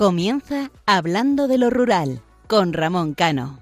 [0.00, 3.60] Comienza Hablando de lo Rural con Ramón Cano.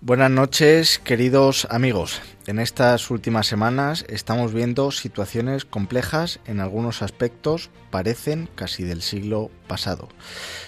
[0.00, 2.20] Buenas noches, queridos amigos.
[2.48, 9.48] En estas últimas semanas estamos viendo situaciones complejas en algunos aspectos, parecen casi del siglo
[9.68, 10.08] pasado.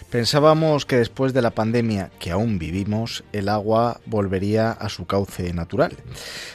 [0.09, 5.53] Pensábamos que después de la pandemia que aún vivimos, el agua volvería a su cauce
[5.53, 5.97] natural.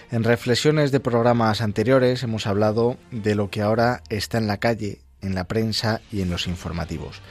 [0.10, 5.00] En reflexiones de programas anteriores hemos hablado de lo que ahora está en la calle,
[5.22, 7.22] en la prensa y en los informativos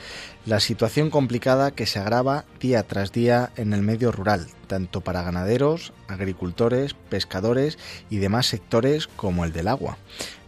[0.49, 5.23] la situación complicada que se agrava día tras día en el medio rural, tanto para
[5.23, 7.77] ganaderos, agricultores, pescadores
[8.09, 9.99] y demás sectores como el del agua.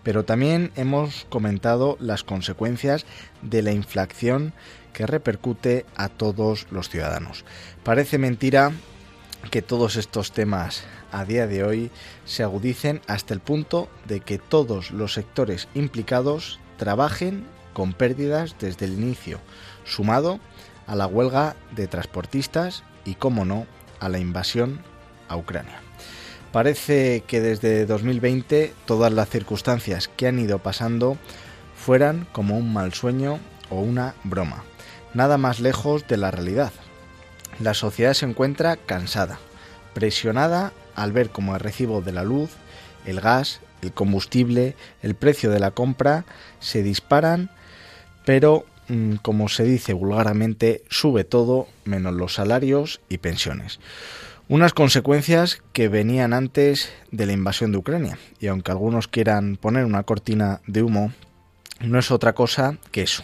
[0.02, 3.04] Pero también hemos comentado las consecuencias
[3.42, 4.54] de la inflación
[4.94, 7.44] que repercute a todos los ciudadanos.
[7.84, 8.72] Parece mentira
[9.50, 11.90] que todos estos temas a día de hoy
[12.24, 18.86] se agudicen hasta el punto de que todos los sectores implicados trabajen con pérdidas desde
[18.86, 19.38] el inicio,
[19.84, 20.40] sumado
[20.86, 23.66] a la huelga de transportistas y, como no,
[24.00, 24.80] a la invasión
[25.28, 25.78] a Ucrania.
[26.52, 31.18] Parece que desde 2020 todas las circunstancias que han ido pasando
[31.76, 34.64] fueran como un mal sueño o una broma.
[35.12, 36.72] Nada más lejos de la realidad.
[37.58, 39.38] La sociedad se encuentra cansada,
[39.92, 42.50] presionada al ver cómo el recibo de la luz,
[43.04, 46.24] el gas, el combustible, el precio de la compra
[46.58, 47.50] se disparan,
[48.24, 53.78] pero Mm, como se dice vulgarmente, sube todo menos los salarios y pensiones.
[54.48, 59.84] Unas consecuencias que venían antes de la invasión de Ucrania, y aunque algunos quieran poner
[59.84, 61.12] una cortina de humo,
[61.78, 63.22] no es otra cosa que eso,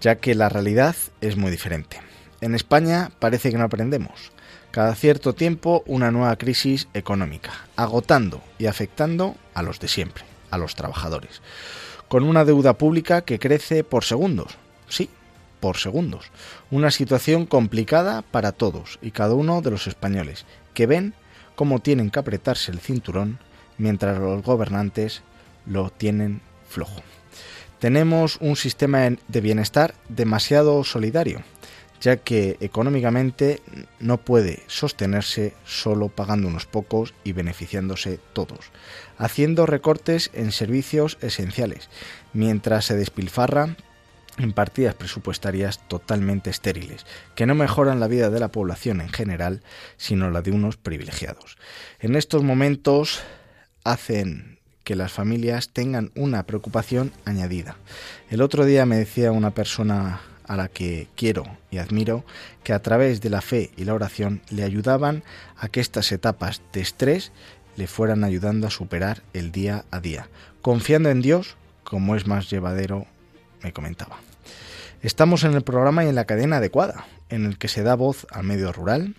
[0.00, 2.00] ya que la realidad es muy diferente.
[2.40, 4.32] En España parece que no aprendemos.
[4.70, 10.58] Cada cierto tiempo una nueva crisis económica, agotando y afectando a los de siempre, a
[10.58, 11.42] los trabajadores,
[12.06, 14.58] con una deuda pública que crece por segundos,
[14.88, 15.10] sí,
[15.58, 16.30] por segundos.
[16.70, 21.14] Una situación complicada para todos y cada uno de los españoles, que ven
[21.56, 23.40] cómo tienen que apretarse el cinturón
[23.76, 25.22] mientras los gobernantes
[25.66, 27.02] lo tienen flojo.
[27.80, 31.42] Tenemos un sistema de bienestar demasiado solidario,
[32.00, 33.60] ya que económicamente
[33.98, 38.70] no puede sostenerse solo pagando unos pocos y beneficiándose todos,
[39.18, 41.90] haciendo recortes en servicios esenciales,
[42.32, 43.76] mientras se despilfarra
[44.38, 49.62] en partidas presupuestarias totalmente estériles, que no mejoran la vida de la población en general,
[49.96, 51.58] sino la de unos privilegiados.
[51.98, 53.20] En estos momentos
[53.84, 57.76] hacen que las familias tengan una preocupación añadida.
[58.30, 62.24] El otro día me decía una persona a la que quiero y admiro
[62.64, 65.22] que a través de la fe y la oración le ayudaban
[65.56, 67.30] a que estas etapas de estrés
[67.76, 70.28] le fueran ayudando a superar el día a día,
[70.60, 73.06] confiando en Dios como es más llevadero,
[73.62, 74.18] me comentaba.
[75.02, 78.26] Estamos en el programa y en la cadena adecuada, en el que se da voz
[78.32, 79.14] al medio rural,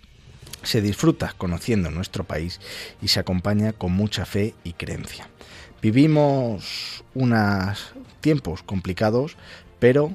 [0.62, 2.60] se disfruta conociendo nuestro país
[3.00, 5.30] y se acompaña con mucha fe y creencia.
[5.80, 9.36] Vivimos unos tiempos complicados,
[9.78, 10.14] pero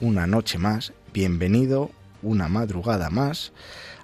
[0.00, 1.90] una noche más, bienvenido,
[2.22, 3.52] una madrugada más,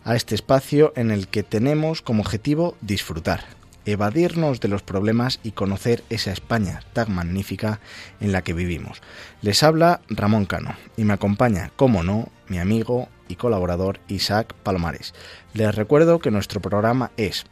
[0.05, 3.45] a este espacio en el que tenemos como objetivo disfrutar,
[3.87, 7.81] evadirnos de los problemas y conocer esa España tan magnífica
[8.21, 9.03] en la que vivimos.
[9.43, 15.15] Les habla Ramón Cano y me acompaña, como no, mi amigo y colaborador Isaac Palomares.
[15.55, 17.47] Les recuerdo que nuestro programa es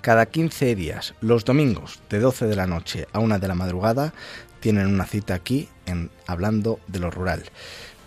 [0.00, 4.14] cada 15 días, los domingos de 12 de la noche a 1 de la madrugada,
[4.62, 7.42] tienen una cita aquí en Hablando de lo Rural.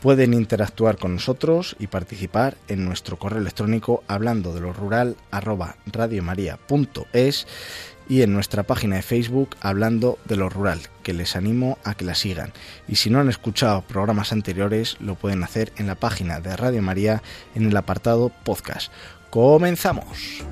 [0.02, 5.78] Pueden interactuar con nosotros y participar en nuestro correo electrónico hablando de lo rural arroba
[5.88, 7.48] radiomaria.es
[8.08, 12.06] y en nuestra página de Facebook hablando de lo rural, que les animo a que
[12.06, 12.54] la sigan.
[12.88, 16.84] Y si no han escuchado programas anteriores, lo pueden hacer en la página de Radio
[16.84, 17.24] María
[17.56, 18.92] en el apartado podcast.
[19.32, 20.44] Comenzamos.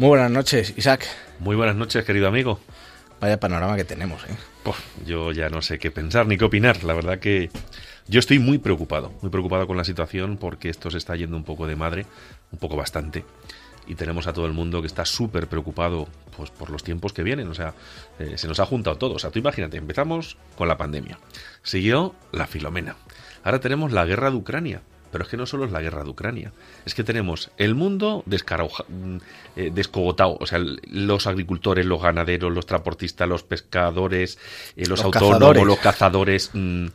[0.00, 1.06] Muy buenas noches, Isaac.
[1.40, 2.58] Muy buenas noches, querido amigo.
[3.20, 4.34] Vaya panorama que tenemos, ¿eh?
[5.04, 6.84] yo ya no sé qué pensar ni qué opinar.
[6.84, 7.50] La verdad que
[8.08, 11.44] Yo estoy muy preocupado, muy preocupado con la situación porque esto se está yendo un
[11.44, 12.06] poco de madre,
[12.50, 13.26] un poco bastante.
[13.86, 17.22] Y tenemos a todo el mundo que está súper preocupado pues, por los tiempos que
[17.22, 17.48] vienen.
[17.48, 17.74] O sea,
[18.18, 19.16] eh, se nos ha juntado todo.
[19.16, 21.18] O sea, tú imagínate, empezamos con la pandemia.
[21.62, 22.96] Siguió la Filomena.
[23.44, 24.80] Ahora tenemos la guerra de Ucrania.
[25.10, 26.52] Pero es que no solo es la guerra de Ucrania,
[26.84, 29.16] es que tenemos el mundo mm,
[29.56, 34.38] eh, descogotado, o sea, los agricultores, los ganaderos, los transportistas, los pescadores,
[34.76, 36.50] eh, los, autónomos, los cazadores.
[36.52, 36.86] Mm,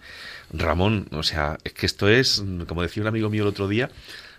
[0.52, 3.68] Ramón, o sea, es que esto es, mm, como decía un amigo mío el otro
[3.68, 3.90] día,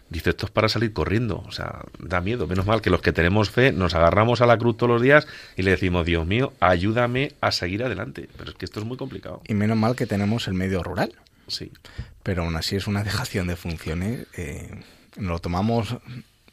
[0.08, 2.46] dice, esto es para salir corriendo, o sea, da miedo.
[2.46, 5.26] Menos mal que los que tenemos fe nos agarramos a la cruz todos los días
[5.56, 8.28] y le decimos, Dios mío, ayúdame a seguir adelante.
[8.36, 9.42] Pero es que esto es muy complicado.
[9.46, 11.12] Y menos mal que tenemos el medio rural.
[11.48, 11.72] Sí.
[12.22, 14.26] Pero aún así es una dejación de funciones.
[14.36, 14.82] Eh,
[15.16, 15.96] lo tomamos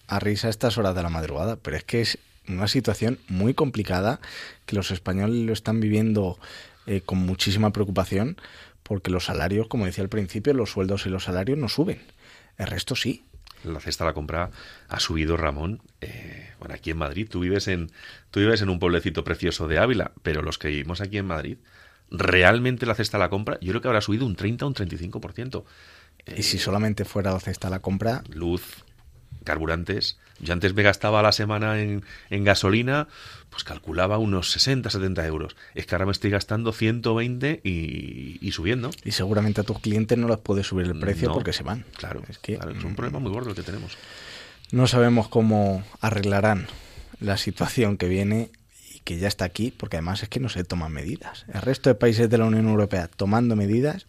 [0.07, 2.17] a risa a estas horas de la madrugada, pero es que es
[2.47, 4.19] una situación muy complicada
[4.65, 6.37] que los españoles lo están viviendo
[6.85, 8.37] eh, con muchísima preocupación
[8.83, 12.01] porque los salarios, como decía al principio, los sueldos y los salarios no suben.
[12.57, 13.23] El resto sí.
[13.63, 14.51] La cesta de la compra
[14.89, 15.81] ha subido, Ramón.
[16.01, 17.91] Eh, bueno, aquí en Madrid, tú vives en,
[18.29, 21.57] tú vives en un pueblecito precioso de Ávila, pero los que vivimos aquí en Madrid,
[22.13, 24.75] realmente la cesta de la compra, yo creo que habrá subido un 30 o un
[24.75, 25.63] 35%.
[26.37, 28.23] y si solamente fuera la cesta de la compra.
[28.29, 28.85] Luz,
[29.43, 30.17] carburantes.
[30.39, 33.07] Yo antes me gastaba la semana en, en, gasolina,
[33.49, 35.55] pues calculaba unos 60, 70 euros.
[35.73, 38.91] Es que ahora me estoy gastando 120 y, y subiendo.
[39.03, 41.85] Y seguramente a tus clientes no les puedes subir el precio porque se van.
[41.97, 43.97] Claro, es que es un problema muy gordo el que tenemos.
[44.71, 46.67] No sabemos cómo arreglarán
[47.19, 48.51] la situación que viene
[49.03, 51.45] que ya está aquí, porque además es que no se toman medidas.
[51.53, 54.07] El resto de países de la Unión Europea tomando medidas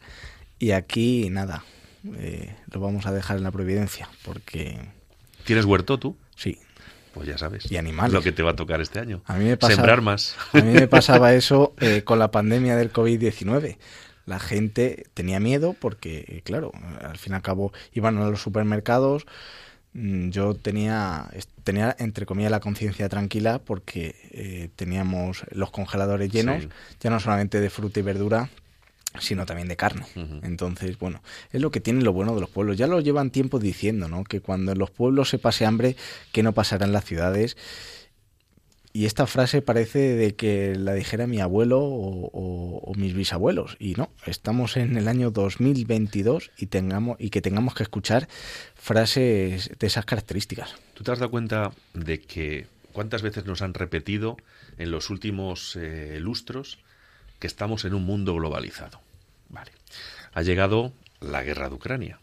[0.58, 1.64] y aquí nada,
[2.16, 4.78] eh, lo vamos a dejar en la providencia, porque
[5.44, 6.16] ¿Tienes huerto tú?
[6.36, 6.58] Sí.
[7.12, 7.70] Pues ya sabes.
[7.70, 8.12] Y animales.
[8.12, 9.22] Lo que te va a tocar este año.
[9.26, 10.36] A mí me pasaba, Sembrar más.
[10.52, 13.76] A mí me pasaba eso eh, con la pandemia del COVID-19.
[14.26, 19.26] La gente tenía miedo porque, claro, al fin y al cabo iban a los supermercados.
[19.94, 21.30] Mm, yo tenía,
[21.62, 26.68] tenía entre comillas, la conciencia tranquila porque eh, teníamos los congeladores llenos,
[27.00, 28.50] ya no solamente de fruta y verdura,
[29.20, 30.06] sino también de carne.
[30.42, 32.76] Entonces, bueno, es lo que tiene lo bueno de los pueblos.
[32.76, 34.24] Ya lo llevan tiempo diciendo, ¿no?
[34.24, 35.96] Que cuando en los pueblos se pase hambre,
[36.32, 37.56] que no pasará en las ciudades.
[38.94, 43.76] Y esta frase parece de que la dijera mi abuelo o, mis bisabuelos.
[43.80, 48.28] Y no, estamos en el año 2022 y, tengamos, y que tengamos que escuchar
[48.76, 50.76] frases de esas características.
[50.94, 54.36] ¿Tú te has dado cuenta de que cuántas veces nos han repetido
[54.78, 56.78] en los últimos eh, lustros
[57.38, 59.00] que estamos en un mundo globalizado.
[59.50, 59.72] Vale.
[60.32, 62.18] Ha llegado la guerra de Ucrania.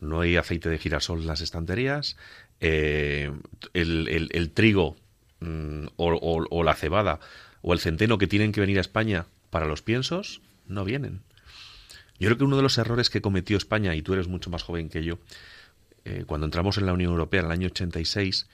[0.00, 2.16] No hay aceite de girasol en las estanterías.
[2.60, 3.30] Eh,
[3.72, 4.96] el, trigo
[5.40, 7.20] mm, o, la cebada
[7.62, 11.22] o el centeno que tienen que venir a España para los piensos no vienen.
[12.18, 14.62] Yo creo que uno de los errores que cometió España, y tú eres mucho más
[14.62, 15.18] joven que yo,
[16.04, 18.48] eh, cuando entramos en la Unión Europea en el año 86,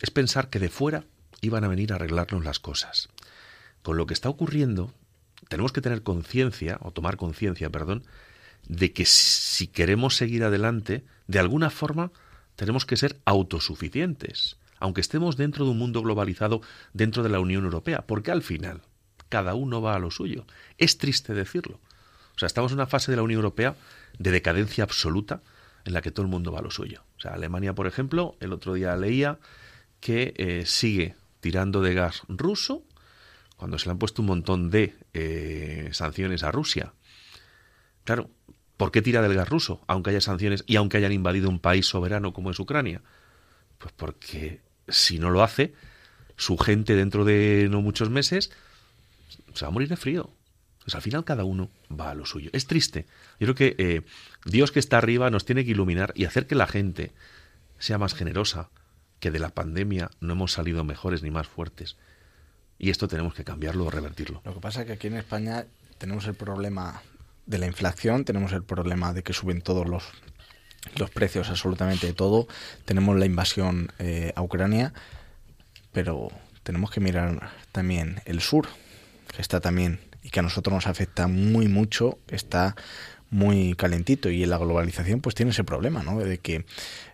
[0.00, 1.04] es pensar que de fuera
[1.40, 3.08] iban a venir a arreglarnos las cosas.
[3.82, 4.92] Con lo que está ocurriendo,
[5.48, 8.04] tenemos que tener conciencia, o tomar conciencia, perdón,
[8.68, 12.12] de que si queremos seguir adelante, de alguna forma
[12.56, 17.64] tenemos que ser autosuficientes, aunque estemos dentro de un mundo globalizado dentro de la Unión
[17.64, 18.82] Europea, porque al final
[19.28, 20.44] cada uno va a lo suyo.
[20.78, 21.78] Es triste decirlo.
[22.34, 23.76] O sea, estamos en una fase de la Unión Europea
[24.18, 25.42] de decadencia absoluta
[25.84, 27.02] en la que todo el mundo va a lo suyo.
[27.16, 29.38] O sea, Alemania, por ejemplo, el otro día leía
[30.00, 32.82] que eh, sigue tirando de gas ruso
[33.56, 36.94] cuando se le han puesto un montón de eh, sanciones a Rusia.
[38.04, 38.30] Claro,
[38.78, 41.86] ¿por qué tira del gas ruso, aunque haya sanciones y aunque hayan invadido un país
[41.86, 43.02] soberano como es Ucrania?
[43.76, 45.74] Pues porque si no lo hace,
[46.36, 48.50] su gente dentro de no muchos meses
[49.54, 50.30] se va a morir de frío.
[50.84, 52.50] Pues al final cada uno va a lo suyo.
[52.52, 53.06] Es triste.
[53.38, 54.02] Yo creo que eh,
[54.44, 57.12] Dios que está arriba nos tiene que iluminar y hacer que la gente
[57.78, 58.70] sea más generosa,
[59.20, 61.96] que de la pandemia no hemos salido mejores ni más fuertes.
[62.78, 64.40] Y esto tenemos que cambiarlo o revertirlo.
[64.44, 65.66] Lo que pasa es que aquí en España
[65.98, 67.02] tenemos el problema
[67.44, 70.04] de la inflación, tenemos el problema de que suben todos los,
[70.96, 72.48] los precios, absolutamente de todo.
[72.84, 74.92] Tenemos la invasión eh, a Ucrania,
[75.92, 76.30] pero
[76.62, 78.68] tenemos que mirar también el sur,
[79.34, 82.76] que está también y que a nosotros nos afecta muy mucho, está
[83.30, 86.18] muy calentito y en la globalización pues tiene ese problema, ¿no?
[86.18, 86.64] De que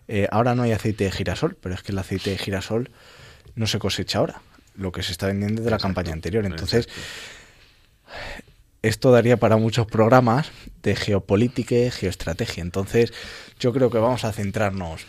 [0.07, 2.91] eh, ahora no hay aceite de girasol, pero es que el aceite de girasol
[3.55, 4.41] no se cosecha ahora
[4.75, 6.45] lo que se está vendiendo de la campaña anterior.
[6.45, 6.87] Entonces,
[8.87, 10.51] esto daría para muchos programas
[10.83, 12.61] de geopolítica y geoestrategia.
[12.61, 13.13] Entonces,
[13.59, 15.05] yo creo que vamos a centrarnos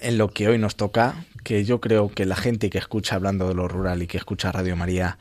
[0.00, 3.48] en lo que hoy nos toca, que yo creo que la gente que escucha hablando
[3.48, 5.18] de lo rural y que escucha Radio María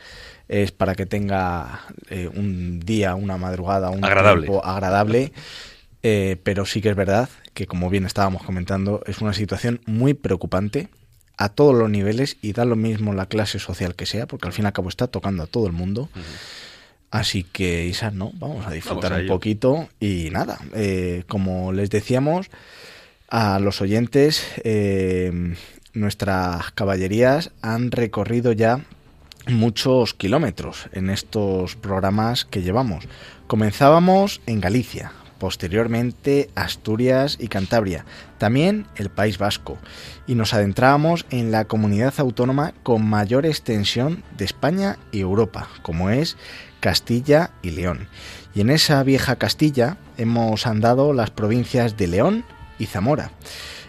[0.48, 4.48] es para que tenga eh, un día, una madrugada, un agradable.
[4.48, 5.32] tiempo agradable
[6.04, 10.16] Eh, pero sí que es verdad que, como bien estábamos comentando, es una situación muy
[10.16, 10.90] preocupante
[11.38, 14.54] a todos los niveles y da lo mismo la clase social que sea, porque al
[14.54, 16.10] fin y al cabo está tocando a todo el mundo.
[17.12, 22.50] Así que, Isa, no, vamos a disfrutar un poquito y nada, eh, como les decíamos
[23.28, 25.56] a los oyentes, eh,
[25.94, 28.80] nuestras caballerías han recorrido ya
[29.48, 33.06] muchos kilómetros en estos programas que llevamos.
[33.48, 38.06] Comenzábamos en Galicia, posteriormente Asturias y Cantabria,
[38.38, 39.80] también el País Vasco,
[40.28, 46.10] y nos adentrábamos en la comunidad autónoma con mayor extensión de España y Europa, como
[46.10, 46.38] es
[46.82, 48.10] Castilla y León.
[48.54, 52.44] Y en esa vieja Castilla hemos andado las provincias de León
[52.78, 53.32] y Zamora.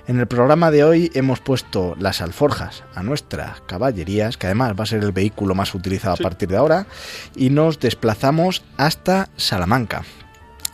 [0.06, 4.84] En el programa de hoy hemos puesto las alforjas a nuestras caballerías, que además va
[4.84, 6.86] a ser el vehículo más utilizado a partir de ahora,
[7.34, 10.02] y nos desplazamos hasta Salamanca.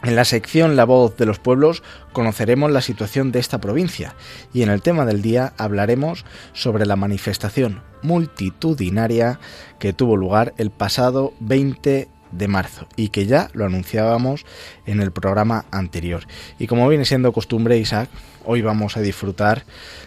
[0.05, 4.14] En la sección La voz de los pueblos conoceremos la situación de esta provincia
[4.55, 9.40] y en el tema del día hablaremos sobre la manifestación multitudinaria
[9.81, 14.45] que tuvo lugar el pasado 20 de marzo y que ya lo anunciábamos
[14.87, 16.25] en el programa anterior.
[16.61, 18.09] Y como viene siendo costumbre, Isaac,
[18.45, 19.64] hoy vamos a disfrutar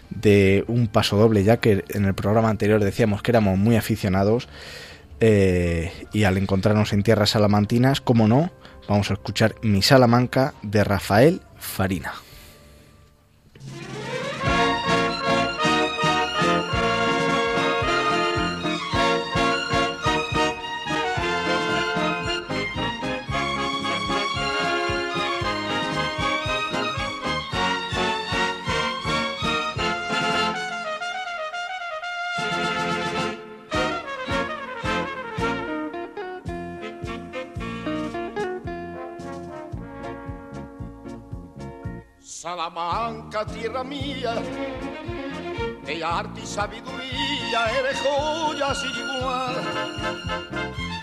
[0.10, 4.48] de un paso doble, ya que en el programa anterior decíamos que éramos muy aficionados
[5.20, 8.52] eh, y al encontrarnos en tierras salamantinas, como no,
[8.92, 12.14] vamos a escuchar Mi Salamanca de Rafael Farina.
[42.42, 44.34] Salamanca, tierra mía,
[45.86, 49.56] de arte y sabiduría, eres joya sin igual.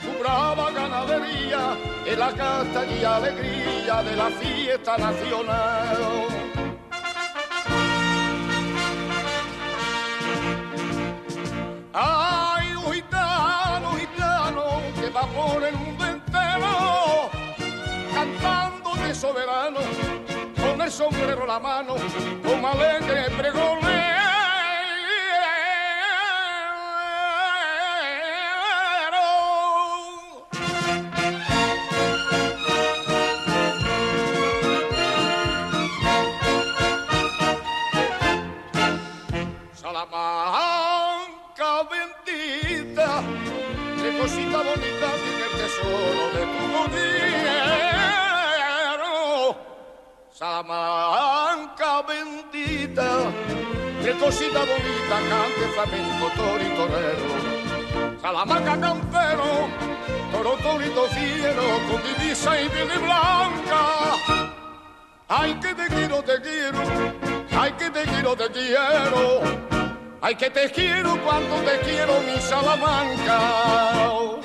[0.02, 6.26] Tu brava ganadería es la casta y alegría de la fiesta nacional.
[11.92, 14.64] Ay, un gitano, gitano,
[15.00, 17.30] que va por el mundo entero,
[18.12, 19.67] cantando de soberano
[20.88, 21.96] el sombrero la mano,
[22.42, 23.88] como alegre pregonero.
[39.74, 43.22] Salamanca bendita,
[44.00, 47.37] qué cosita bonita tiene el tesoro de tu día.
[50.38, 53.08] Salamanca bendita,
[54.04, 58.20] qué cosita bonita, cante flamenco, toro y torero.
[58.22, 59.68] Salamanca campero,
[60.30, 63.82] toro, torito fiero, con divisa y viene blanca.
[65.26, 66.82] Ay, que te quiero, te quiero,
[67.58, 69.42] ay, que te quiero, te quiero.
[70.20, 74.37] Ay, que te quiero cuando te quiero, mi Salamanca.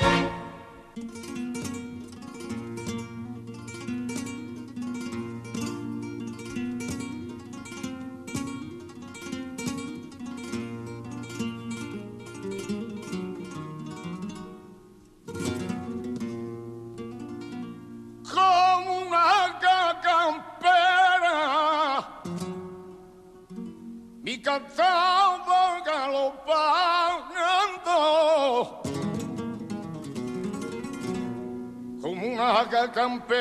[32.94, 33.34] Campera.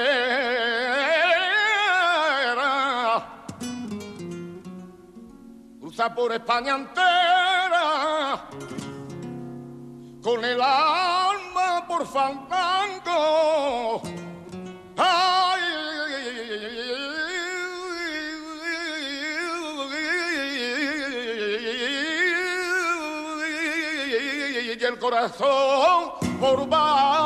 [5.78, 8.49] Cruza por España entera.
[10.23, 14.02] Con el alma por fandango.
[25.02, 27.21] Corazón por bandera.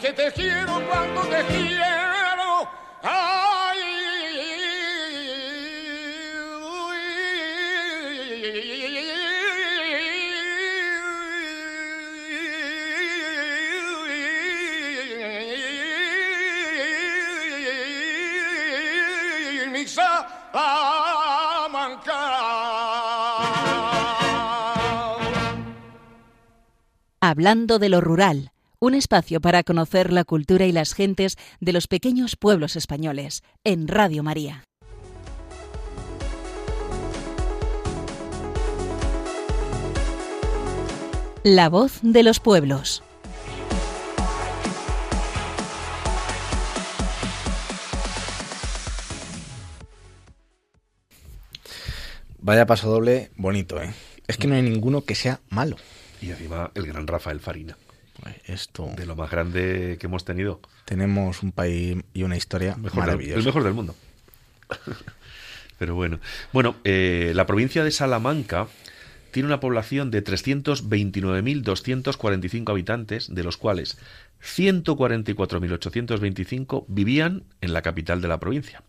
[0.00, 2.68] Que te quiero cuando te quiero,
[3.02, 3.78] ay.
[27.22, 31.86] Hablando de lo rural, un espacio para conocer la cultura y las gentes de los
[31.86, 34.64] pequeños pueblos españoles, en Radio María.
[41.42, 43.02] La voz de los pueblos.
[52.38, 53.92] Vaya paso doble bonito, ¿eh?
[54.26, 55.76] Es que no hay ninguno que sea malo.
[56.22, 57.76] Y encima el gran Rafael Farina.
[58.44, 58.90] Esto.
[58.96, 60.60] De lo más grande que hemos tenido.
[60.84, 63.38] Tenemos un país y una historia maravillosa.
[63.38, 63.94] el mejor del mundo.
[65.78, 66.20] Pero bueno.
[66.52, 68.68] Bueno, eh, la provincia de Salamanca
[69.30, 73.96] tiene una población de 329.245 habitantes, de los cuales
[74.42, 78.82] 144.825 vivían en la capital de la provincia.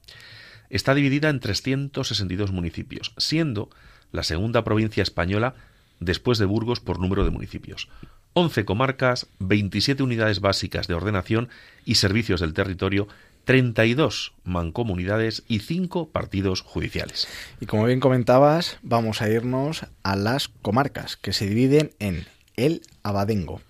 [0.70, 3.70] Está dividida en 362 municipios, siendo
[4.12, 5.54] la segunda provincia española
[6.00, 7.88] después de Burgos por número de municipios.
[8.34, 11.50] 11 comarcas, 27 unidades básicas de ordenación
[11.86, 13.08] y servicios del territorio,
[13.46, 17.28] 32 mancomunidades y 5 partidos judiciales.
[17.60, 22.26] Y como bien comentabas, vamos a irnos a las comarcas, que se dividen en
[22.56, 23.62] el Abadengo,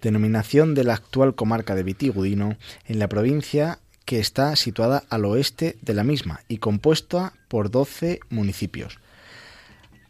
[0.00, 2.56] denominación de la actual comarca de Vitigudino,
[2.86, 8.20] en la provincia que está situada al oeste de la misma y compuesta por 12
[8.28, 8.98] municipios.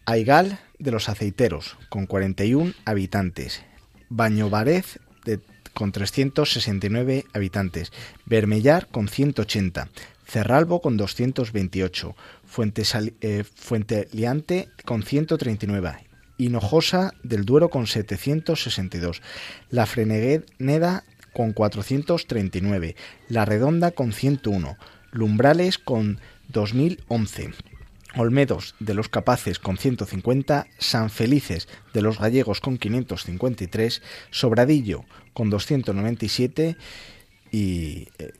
[0.07, 3.63] Aigal de los Aceiteros, con 41 habitantes.
[4.15, 5.41] Bañovarez, de,
[5.75, 7.93] con 369 habitantes.
[8.27, 9.89] Bermellar, con 180.
[10.27, 12.15] Cerralbo, con 228.
[12.45, 12.83] Fuente,
[13.21, 16.07] eh, Fuente Liante, con 139.
[16.39, 19.23] Hinojosa del Duero, con 762.
[19.71, 22.97] La Frenegueda, con 439,
[23.29, 24.77] La Redonda con 101,
[25.13, 27.51] Lumbrales con 2011.
[28.17, 35.51] Olmedos de los Capaces con 150, San Felices de los Gallegos con 553, Sobradillo con
[35.51, 36.77] 297
[37.51, 38.33] y eh,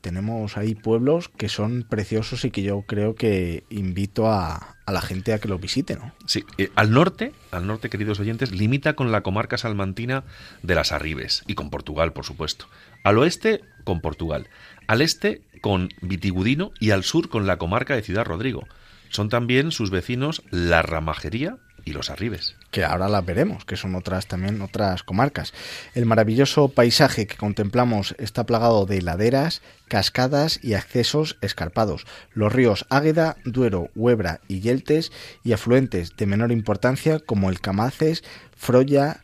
[0.00, 5.00] tenemos ahí pueblos que son preciosos y que yo creo que invito a, a la
[5.00, 6.12] gente a que los visite, ¿no?
[6.26, 10.24] Sí, eh, al norte, al norte, queridos oyentes, limita con la comarca salmantina
[10.62, 12.66] de las Arribes y con Portugal, por supuesto.
[13.04, 14.48] Al oeste, con Portugal.
[14.86, 18.66] Al este, con Vitigudino y al sur, con la comarca de Ciudad Rodrigo.
[19.08, 22.56] Son también sus vecinos la Ramajería y los Arribes.
[22.70, 25.52] Que ahora las veremos, que son otras también otras comarcas.
[25.94, 32.06] El maravilloso paisaje que contemplamos está plagado de laderas, cascadas y accesos escarpados.
[32.32, 35.12] Los ríos Águeda, Duero, Huebra y Yeltes
[35.44, 38.24] y afluentes de menor importancia como el Camaces,
[38.56, 39.22] Froya,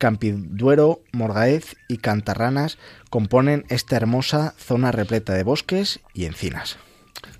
[0.00, 2.78] Campiduero, Morgaez y Cantarranas
[3.10, 6.78] componen esta hermosa zona repleta de bosques y encinas.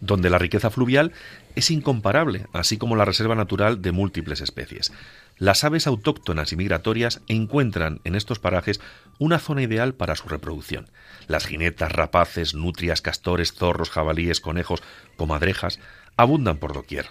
[0.03, 1.12] Donde la riqueza fluvial
[1.57, 4.92] es incomparable, así como la reserva natural de múltiples especies.
[5.38, 8.79] Las aves autóctonas y migratorias encuentran en estos parajes
[9.18, 10.90] una zona ideal para su reproducción.
[11.29, 14.83] Las jinetas, rapaces, nutrias, castores, zorros, jabalíes, conejos,
[15.16, 15.81] comadrejas
[16.18, 17.07] abundan por doquier.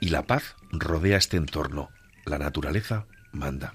[0.00, 1.90] Y la paz rodea este entorno.
[2.24, 3.74] La naturaleza manda.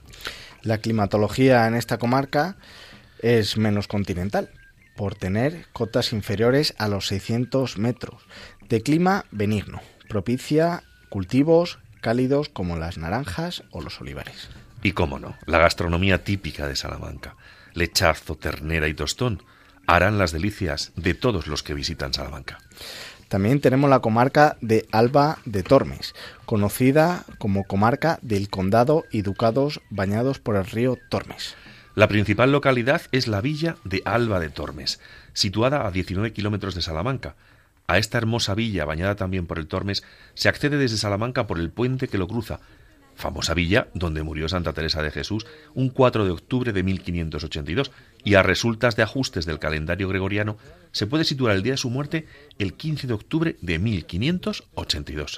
[0.66, 2.58] La climatología en esta comarca
[3.20, 4.50] es menos continental,
[4.98, 8.24] por tener cotas inferiores a los 600 metros,
[8.68, 14.50] de clima benigno propicia cultivos cálidos como las naranjas o los olivares.
[14.82, 17.36] Y cómo no, la gastronomía típica de Salamanca,
[17.74, 19.44] lechazo, ternera y tostón,
[19.88, 22.58] harán las delicias de todos los que visitan Salamanca.
[23.36, 29.82] También tenemos la comarca de Alba de Tormes, conocida como comarca del condado y ducados
[29.90, 31.58] bañados por el río Tormes.
[31.96, 35.02] La principal localidad es la villa de Alba de Tormes,
[35.34, 37.36] situada a 19 kilómetros de Salamanca,
[37.88, 41.72] a esta hermosa villa, bañada también por el Tormes, se accede desde Salamanca por el
[41.72, 42.62] puente que lo cruza,
[43.16, 47.92] famosa villa donde murió Santa Teresa de Jesús un 4 de octubre de 1582,
[48.26, 50.58] y a resultas de ajustes del calendario gregoriano
[50.92, 52.26] se puede situar el día de su muerte
[52.60, 55.38] el 15 de octubre de 1582.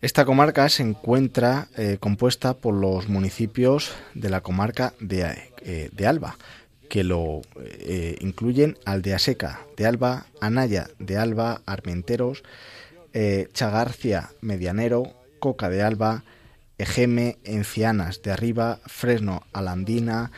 [0.00, 6.06] Esta comarca se encuentra eh, compuesta por los municipios de la comarca de, eh, de
[6.06, 6.36] Alba,
[6.92, 12.42] que lo eh, incluyen Aldeaseca de Alba, Anaya de Alba, Armenteros,
[13.14, 16.22] eh, Chagarcia Medianero, Coca de Alba,
[16.76, 20.32] Ejeme, Encianas de Arriba, Fresno Alandina,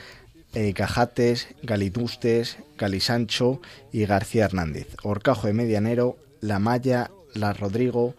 [0.55, 3.61] eh, Cajates, Galitustes, Galisancho
[3.93, 8.15] y García Hernández, Orcajo de Medianero, La Maya, La Rodrigo,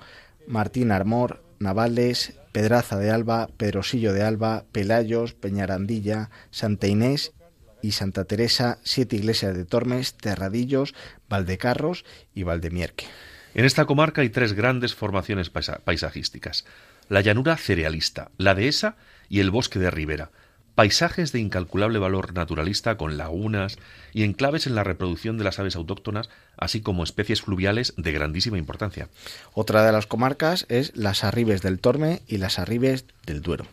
[0.48, 7.34] Martín Armor, Navales, Pedraza de Alba, Pedrosillo de Alba, Pelayos, Peñarandilla, Santa Inés
[7.82, 10.94] y Santa Teresa, siete iglesias de Tormes, Terradillos,
[11.30, 13.06] Valdecarros y Valdemierque.
[13.54, 16.66] En esta comarca hay tres grandes formaciones paisajísticas.
[17.08, 18.98] La llanura cerealista, la dehesa
[19.30, 20.32] y el bosque de ribera
[20.76, 23.78] paisajes de incalculable valor naturalista con lagunas
[24.14, 28.58] y enclaves en la reproducción de las aves autóctonas, así como especies fluviales de grandísima
[28.58, 29.10] importancia.
[29.54, 33.66] Otra de las comarcas es las Arribes del Torme y las Arribes del Duero.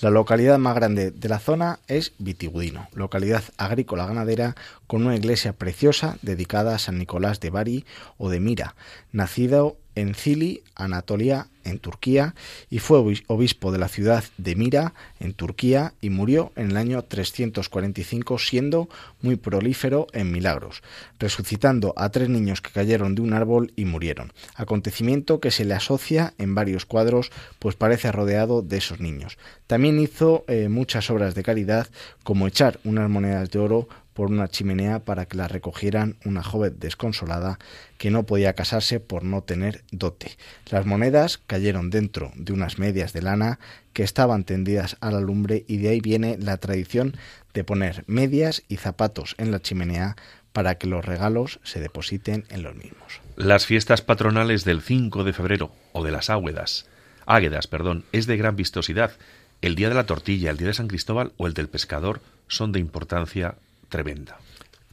[0.00, 5.52] La localidad más grande de la zona es Vitigudino, localidad agrícola ganadera con una iglesia
[5.52, 7.84] preciosa dedicada a San Nicolás de Bari
[8.18, 8.74] o de Mira,
[9.12, 12.34] nacido en Cili, Anatolia, en Turquía,
[12.70, 17.02] y fue obispo de la ciudad de Mira, en Turquía, y murió en el año
[17.02, 18.88] 345 siendo
[19.20, 20.82] muy prolífero en milagros,
[21.18, 25.74] resucitando a tres niños que cayeron de un árbol y murieron, acontecimiento que se le
[25.74, 29.38] asocia en varios cuadros, pues parece rodeado de esos niños.
[29.66, 31.88] También hizo eh, muchas obras de caridad,
[32.22, 36.78] como echar unas monedas de oro por una chimenea para que la recogieran una joven
[36.80, 37.58] desconsolada
[37.98, 40.38] que no podía casarse por no tener dote.
[40.70, 43.60] Las monedas cayeron dentro de unas medias de lana
[43.92, 47.14] que estaban tendidas a la lumbre y de ahí viene la tradición
[47.52, 50.16] de poner medias y zapatos en la chimenea
[50.54, 53.20] para que los regalos se depositen en los mismos.
[53.36, 56.86] Las fiestas patronales del 5 de febrero o de las águedas,
[57.26, 59.12] águedas, perdón, es de gran vistosidad.
[59.60, 62.72] El día de la tortilla, el día de San Cristóbal o el del pescador son
[62.72, 63.56] de importancia
[63.88, 64.38] tremenda.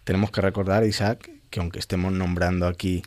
[0.04, 3.04] Tenemos que recordar, Isaac, que aunque estemos nombrando aquí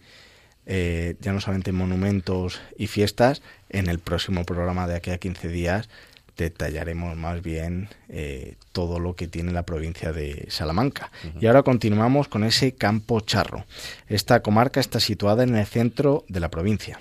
[0.66, 5.48] eh, ya no solamente monumentos y fiestas, en el próximo programa de aquí a 15
[5.48, 5.88] días
[6.36, 11.10] detallaremos más bien eh, todo lo que tiene la provincia de Salamanca.
[11.40, 13.64] Y ahora continuamos con ese Campo Charro.
[14.06, 17.00] Esta comarca está situada en el centro de la provincia.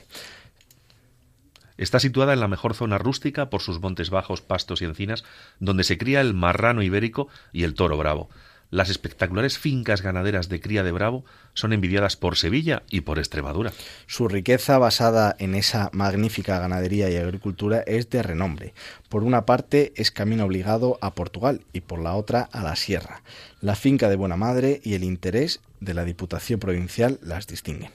[1.77, 5.25] Está situada en la mejor zona rústica por sus montes bajos, pastos y encinas,
[5.59, 8.29] donde se cría el marrano ibérico y el toro bravo.
[8.71, 11.23] Las espectaculares fincas ganaderas de cría de bravo
[11.53, 13.71] son envidiadas por Sevilla y por Extremadura.
[14.07, 18.73] Su riqueza basada en esa magnífica ganadería y agricultura es de renombre.
[19.07, 23.21] Por una parte es camino obligado a Portugal y por la otra a la sierra.
[23.61, 27.91] La finca de Buena Madre y el interés de la Diputación Provincial las distinguen.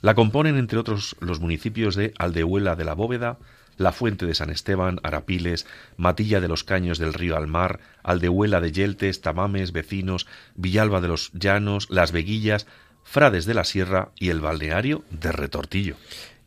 [0.00, 3.38] La componen, entre otros, los municipios de Aldehuela de la Bóveda,
[3.78, 8.72] la Fuente de San Esteban, Arapiles, Matilla de los Caños del Río Almar, Aldehuela de
[8.72, 12.66] Yeltes, Tamames, Vecinos, Villalba de los Llanos, Las Veguillas,
[13.04, 15.96] Frades de la Sierra y el balneario de Retortillo.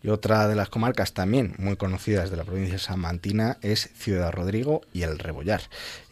[0.04, 4.32] Y otra de las comarcas también muy conocidas de la provincia de salmantina es Ciudad
[4.32, 5.62] Rodrigo y el Rebollar.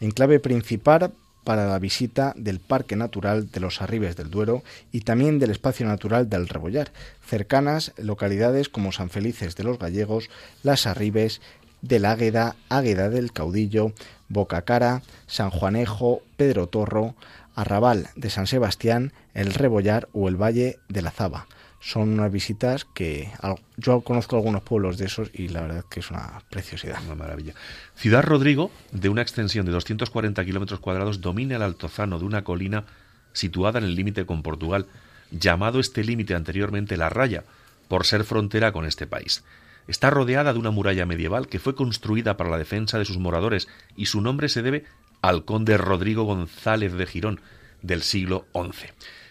[0.00, 1.12] Enclave principal
[1.44, 5.86] para la visita del Parque Natural de los Arribes del Duero y también del Espacio
[5.86, 6.92] Natural del Rebollar,
[7.24, 10.30] cercanas localidades como San Felices de los Gallegos,
[10.62, 11.40] Las Arribes,
[11.82, 13.92] del Águeda, Águeda del Caudillo,
[14.28, 17.14] Bocacara, San Juanejo, Pedro Torro,
[17.54, 21.46] Arrabal de San Sebastián, el Rebollar o el Valle de la Zaba
[21.80, 23.32] son unas visitas que
[23.78, 27.02] yo conozco algunos pueblos de esos y la verdad que es una preciosidad.
[27.06, 27.54] Una maravilla.
[27.96, 32.84] Ciudad Rodrigo, de una extensión de 240 kilómetros cuadrados, domina el altozano de una colina
[33.32, 34.86] situada en el límite con Portugal,
[35.30, 37.44] llamado este límite anteriormente La Raya,
[37.88, 39.42] por ser frontera con este país.
[39.88, 43.68] Está rodeada de una muralla medieval que fue construida para la defensa de sus moradores
[43.96, 44.84] y su nombre se debe
[45.22, 47.40] al conde Rodrigo González de Girón
[47.82, 48.88] del siglo XI.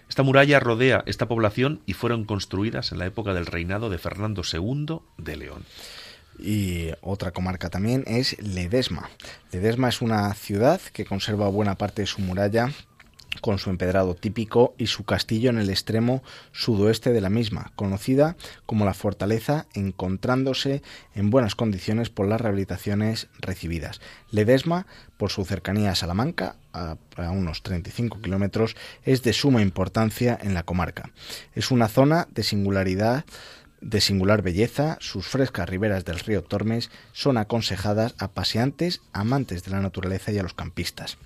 [0.09, 4.41] Esta muralla rodea esta población y fueron construidas en la época del reinado de Fernando
[4.41, 5.63] II de León.
[6.39, 9.09] Y otra comarca también es Ledesma.
[9.51, 12.71] Ledesma es una ciudad que conserva buena parte de su muralla
[13.39, 18.35] con su empedrado típico y su castillo en el extremo sudoeste de la misma, conocida
[18.65, 20.81] como la fortaleza, encontrándose
[21.15, 24.01] en buenas condiciones por las rehabilitaciones recibidas.
[24.31, 24.85] Ledesma,
[25.17, 26.97] por su cercanía a Salamanca, a,
[27.31, 31.11] unos 35 kilómetros, es de suma importancia en la comarca.
[31.53, 33.25] Es una zona de singularidad
[33.81, 39.71] de singular belleza, sus frescas riberas del río Tormes son aconsejadas a paseantes, amantes de
[39.71, 41.17] la naturaleza y a los campistas.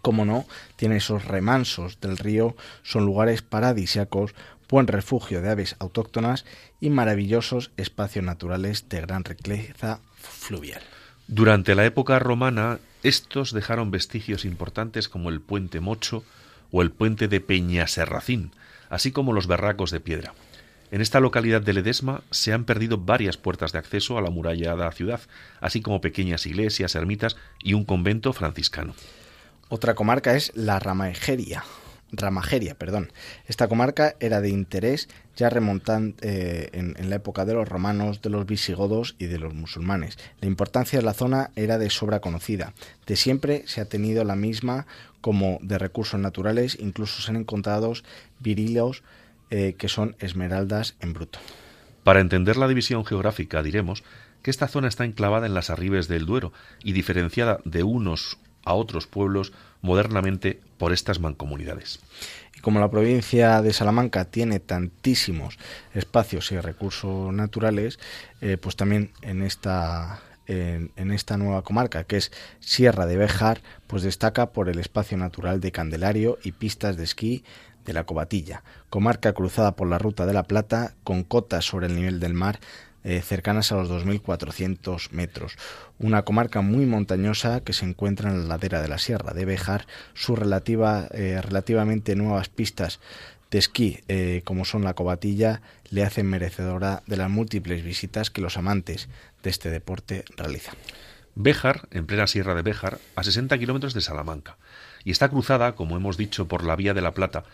[0.00, 4.34] Como no, tiene esos remansos del río, son lugares paradisiacos,
[4.68, 6.46] buen refugio de aves autóctonas
[6.80, 10.80] y maravillosos espacios naturales de gran riqueza fluvial.
[11.28, 16.24] Durante la época romana, estos dejaron vestigios importantes como el puente Mocho
[16.70, 18.52] o el puente de Peñaserracín,
[18.88, 20.34] así como los berracos de piedra.
[20.90, 24.90] En esta localidad de Ledesma se han perdido varias puertas de acceso a la murallada
[24.92, 25.20] ciudad,
[25.60, 28.94] así como pequeñas iglesias, ermitas y un convento franciscano.
[29.74, 31.64] Otra comarca es la Ramajeria,
[32.12, 33.10] Ramajeria, perdón.
[33.46, 38.20] Esta comarca era de interés ya remontando eh, en, en, la época de los romanos,
[38.20, 40.18] de los visigodos y de los musulmanes.
[40.42, 42.74] La importancia de la zona era de sobra conocida.
[43.06, 44.86] De siempre se ha tenido la misma
[45.22, 47.94] como de recursos naturales, incluso se han encontrado
[48.40, 49.02] virilos
[49.48, 51.38] eh, que son esmeraldas en bruto.
[52.04, 54.04] Para entender la división geográfica diremos
[54.42, 56.52] que esta zona está enclavada en las arribes del Duero
[56.84, 62.00] y diferenciada de unos a otros pueblos modernamente por estas mancomunidades.
[62.56, 65.58] Y como la provincia de Salamanca tiene tantísimos
[65.94, 67.98] espacios y recursos naturales,
[68.40, 74.02] eh, pues también en esta en, esta nueva comarca, que es Sierra de Béjar, pues
[74.02, 77.44] destaca por el espacio natural de Candelario y pistas de esquí
[77.84, 81.96] de la Cobatilla, comarca cruzada por la Ruta de la Plata, con cotas sobre el
[81.96, 82.60] nivel del mar
[83.04, 85.56] eh, cercanas a los 2.400 metros.
[85.98, 89.86] Una comarca muy montañosa que se encuentra en la ladera de la Sierra de Bejar.
[90.14, 93.00] Sus relativa, eh, relativamente nuevas pistas
[93.50, 95.60] de esquí, eh, como son la Cobatilla,
[95.90, 99.08] le hacen merecedora de las múltiples visitas que los amantes
[99.42, 100.74] de este deporte realizan.
[101.34, 104.56] Béjar, en plena Sierra de Béjar, a 60 kilómetros de Salamanca,
[105.04, 107.44] y está cruzada, como hemos dicho, por la Vía de la Plata,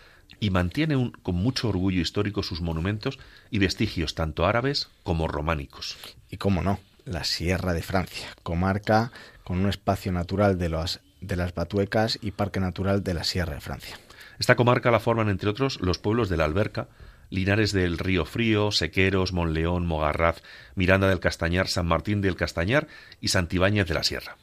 [0.40, 3.18] y mantiene un, con mucho orgullo histórico sus monumentos
[3.50, 5.96] y vestigios tanto árabes como románicos.
[6.30, 9.12] Y cómo no, la Sierra de Francia, comarca
[9.44, 13.54] con un espacio natural de, los, de las Batuecas y Parque Natural de la Sierra
[13.54, 13.98] de Francia.
[14.38, 16.88] Esta comarca la forman, entre otros, los pueblos de la Alberca,
[17.30, 20.42] Linares del Río Frío, Sequeros, Monleón, Mogarraz,
[20.74, 22.88] Miranda del Castañar, San Martín del Castañar
[23.20, 24.36] y Santibáñez de la Sierra.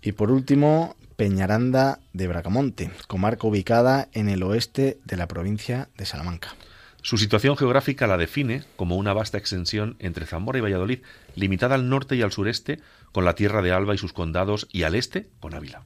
[0.00, 6.04] Y por último, Peñaranda de Bracamonte, comarca ubicada en el oeste de la provincia de
[6.04, 6.54] Salamanca.
[7.00, 10.98] Su situación geográfica la define como una vasta extensión entre Zamora y Valladolid,
[11.34, 12.80] limitada al norte y al sureste
[13.12, 15.82] con la tierra de Alba y sus condados y al este con Ávila.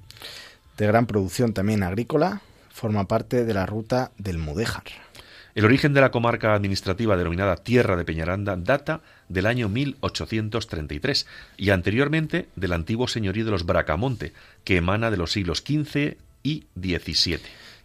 [0.77, 2.41] De gran producción también agrícola,
[2.71, 4.85] forma parte de la ruta del Mudéjar.
[5.61, 11.27] El origen de la comarca administrativa denominada Tierra de Peñaranda data del año 1833
[11.59, 14.33] y anteriormente del antiguo señorío de los Bracamonte,
[14.65, 17.41] que emana de los siglos XV y XVII.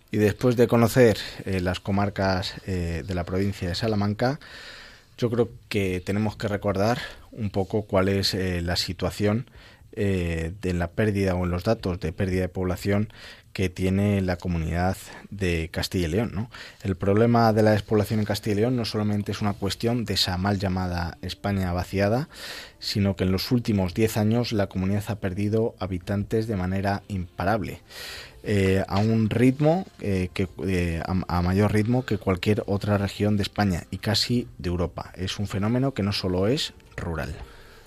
[0.09, 4.39] Y después de conocer eh, las comarcas eh, de la provincia de Salamanca,
[5.17, 7.01] yo creo que tenemos que recordar
[7.33, 9.49] un poco cuál es eh, la situación
[9.97, 13.07] de la pérdida o en los datos de pérdida de población
[13.55, 14.97] que tiene la comunidad
[15.29, 16.49] de Castilla y León.
[16.83, 20.15] El problema de la despoblación en Castilla y León no solamente es una cuestión de
[20.15, 22.27] esa mal llamada España vaciada,
[22.79, 27.79] sino que en los últimos 10 años la comunidad ha perdido habitantes de manera imparable.
[28.43, 33.37] Eh, a un ritmo eh, que eh, a, a, mayor ritmo que cualquier otra región
[33.37, 35.13] de España y casi de Europa.
[35.15, 37.33] Es un fenómeno que no solo es rural.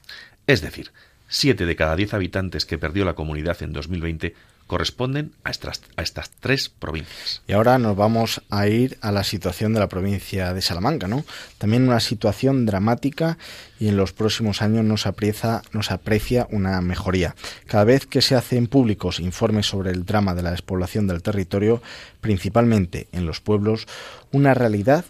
[0.45, 0.91] Es decir,
[1.27, 4.35] 7 de cada 10 habitantes que perdió la comunidad en 2020
[4.67, 7.41] corresponden a estas, a estas tres provincias.
[7.47, 11.25] Y ahora nos vamos a ir a la situación de la provincia de Salamanca, ¿no?
[11.57, 13.37] También una situación dramática
[13.79, 17.35] y en los próximos años nos aprecia, nos aprecia una mejoría.
[17.65, 21.81] Cada vez que se hacen públicos informes sobre el drama de la despoblación del territorio,
[22.21, 23.87] principalmente en los pueblos,
[24.31, 25.05] una realidad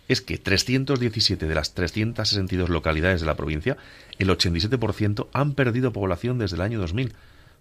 [0.07, 3.77] Es que 317 de las 362 localidades de la provincia,
[4.19, 7.13] el 87% han perdido población desde el año 2000,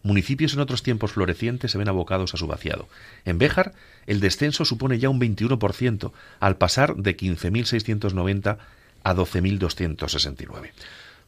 [0.06, 2.88] municipios en otros tiempos florecientes se ven abocados a su vaciado.
[3.24, 3.74] En Béjar,
[4.06, 8.58] el descenso supone ya un 21%, al pasar de 15.690
[9.02, 10.70] a 12.269.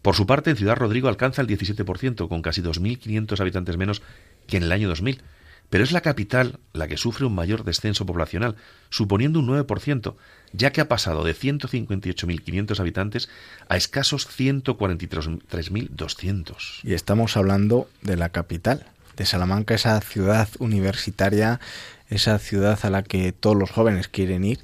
[0.00, 4.02] Por su parte, en Ciudad Rodrigo alcanza el 17%, con casi 2.500 habitantes menos
[4.46, 5.20] que en el año 2000.
[5.70, 8.56] Pero es la capital la que sufre un mayor descenso poblacional,
[8.88, 10.14] suponiendo un 9%,
[10.52, 13.28] ya que ha pasado de 158.500 habitantes
[13.68, 16.80] a escasos 143.200.
[16.82, 21.60] Y estamos hablando de la capital, de Salamanca, esa ciudad universitaria,
[22.08, 24.60] esa ciudad a la que todos los jóvenes quieren ir,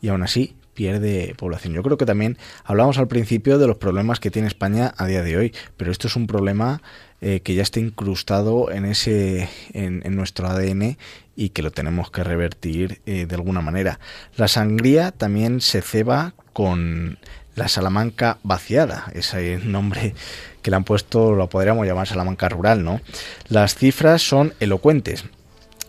[0.00, 1.72] y aún así pierde población.
[1.72, 5.22] Yo creo que también hablamos al principio de los problemas que tiene España a día
[5.22, 6.82] de hoy, pero esto es un problema
[7.20, 10.98] eh, que ya está incrustado en ese en, nuestro ADN
[11.36, 13.98] y que lo tenemos que revertir eh, de alguna manera.
[14.36, 17.18] La sangría también se ceba con
[17.54, 20.14] la Salamanca vaciada, ese nombre
[20.62, 23.00] que le han puesto, lo podríamos llamar Salamanca rural, ¿no?
[23.48, 25.24] Las cifras son elocuentes.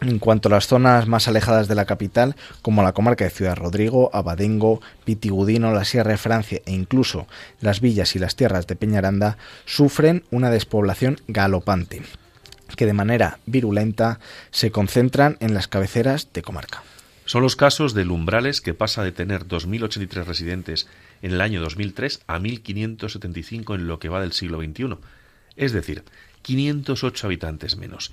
[0.01, 3.55] En cuanto a las zonas más alejadas de la capital, como la comarca de Ciudad
[3.55, 7.27] Rodrigo, Abadengo, Vitigudino, la Sierra de Francia e incluso
[7.61, 12.03] las villas y las tierras de Peñaranda, sufren una despoblación galopante,
[12.75, 14.19] que de manera virulenta
[14.51, 16.83] se concentran en las cabeceras de comarca.
[17.25, 20.87] Son los casos de Lumbrales, que pasa de tener 2.083 residentes
[21.23, 24.97] en el año 2003 a 1.575 en lo que va del siglo XXI,
[25.55, 26.03] es decir,
[26.43, 28.11] 508 habitantes menos.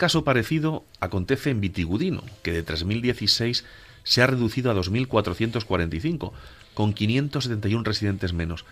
[0.00, 3.64] Caso parecido acontece en Vitigudino, que de 3.016
[4.02, 6.32] se ha reducido a 2.445,
[6.72, 8.64] con 571 residentes menos.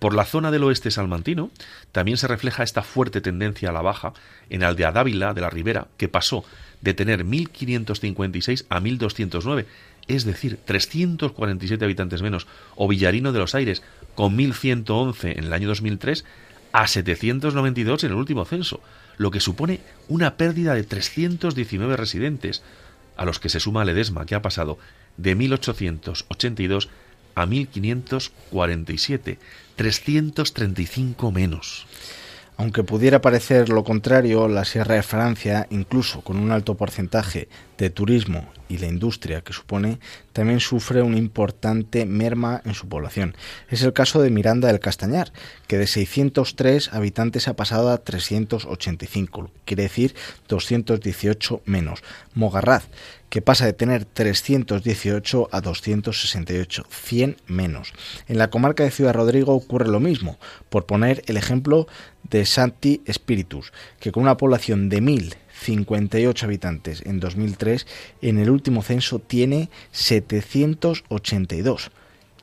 [0.00, 1.52] Por la zona del oeste salmantino
[1.92, 4.12] también se refleja esta fuerte tendencia a la baja
[4.50, 6.44] en Aldea Dávila de la Ribera, que pasó
[6.80, 9.66] de tener 1.556 a 1.209,
[10.08, 13.84] es decir, 347 habitantes menos, o Villarino de los Aires,
[14.16, 16.24] con 1.111 en el año 2003,
[16.72, 18.80] a 792 en el último censo
[19.22, 22.62] lo que supone una pérdida de 319 residentes,
[23.16, 24.78] a los que se suma Ledesma, que ha pasado
[25.16, 26.90] de 1882
[27.34, 29.38] a 1547,
[29.76, 31.86] 335 menos.
[32.56, 37.88] Aunque pudiera parecer lo contrario, la Sierra de Francia, incluso con un alto porcentaje de
[37.90, 39.98] turismo y la industria que supone,
[40.32, 43.36] también sufre una importante merma en su población.
[43.68, 45.30] Es el caso de Miranda del Castañar,
[45.66, 50.14] que de 603 habitantes ha pasado a 385, quiere decir
[50.48, 52.02] 218 menos.
[52.32, 52.88] Mogarraz,
[53.28, 57.92] que pasa de tener 318 a 268, 100 menos.
[58.26, 60.38] En la comarca de Ciudad Rodrigo ocurre lo mismo,
[60.70, 61.86] por poner el ejemplo
[62.30, 65.02] de Santi Spiritus, que con una población de
[65.62, 67.86] 1058 habitantes en 2003,
[68.22, 71.90] en el último censo tiene 782.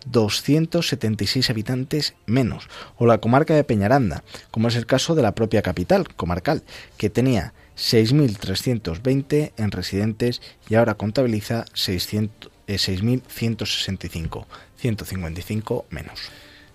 [0.06, 5.62] 276 habitantes menos, o la comarca de Peñaranda, como es el caso de la propia
[5.62, 6.64] capital comarcal,
[6.98, 14.46] que tenía 6.320 en residentes y ahora contabiliza 6.165,
[14.78, 16.32] 155 eh, menos.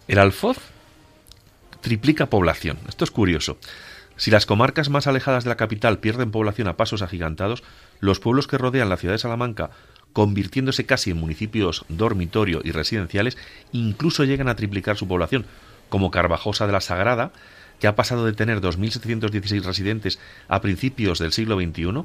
[0.06, 0.58] El Alfoz
[1.80, 2.76] triplica población.
[2.88, 3.56] Esto es curioso.
[4.16, 7.62] Si las comarcas más alejadas de la capital pierden población a pasos agigantados,
[8.00, 9.70] los pueblos que rodean la ciudad de Salamanca,
[10.12, 13.36] convirtiéndose casi en municipios dormitorio y residenciales,
[13.72, 15.46] incluso llegan a triplicar su población,
[15.88, 17.32] como Carvajosa de la Sagrada,
[17.80, 22.04] que ha pasado de tener 2.716 residentes a principios del siglo XXI,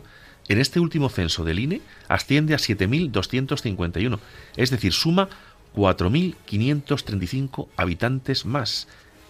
[0.49, 4.19] en este último censo del INE asciende a 7.251,
[4.57, 5.29] es decir, suma
[5.75, 8.87] 4.535 habitantes más.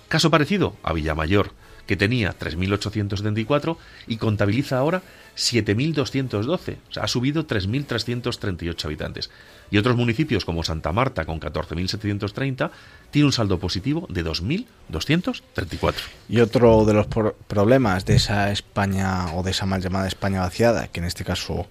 [0.08, 1.52] Caso parecido a Villamayor,
[1.90, 3.76] que tenía 3.874
[4.06, 5.02] y contabiliza ahora
[5.36, 9.32] 7.212, o sea, ha subido 3.338 habitantes.
[9.72, 12.70] Y otros municipios como Santa Marta, con 14.730,
[13.10, 15.94] tiene un saldo positivo de 2.234.
[16.28, 20.90] Y otro de los problemas de esa España o de esa mal llamada España vaciada,
[20.90, 21.68] que en este caso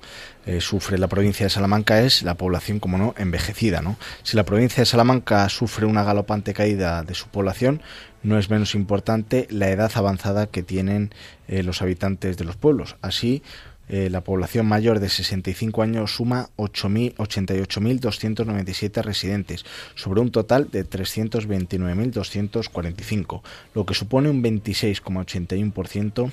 [0.46, 3.82] eh, sufre la provincia de Salamanca, es la población, como no, envejecida.
[3.82, 3.98] ¿no?
[4.24, 7.82] Si la provincia de Salamanca sufre una galopante caída de su población,
[8.22, 11.10] no es menos importante la edad avanzada que tienen
[11.46, 12.96] eh, los habitantes de los pueblos.
[13.00, 13.42] Así,
[13.88, 19.64] eh, la población mayor de 65 años suma 88.297 residentes,
[19.94, 23.40] sobre un total de 329.245,
[23.74, 26.30] lo que supone un 26,81%.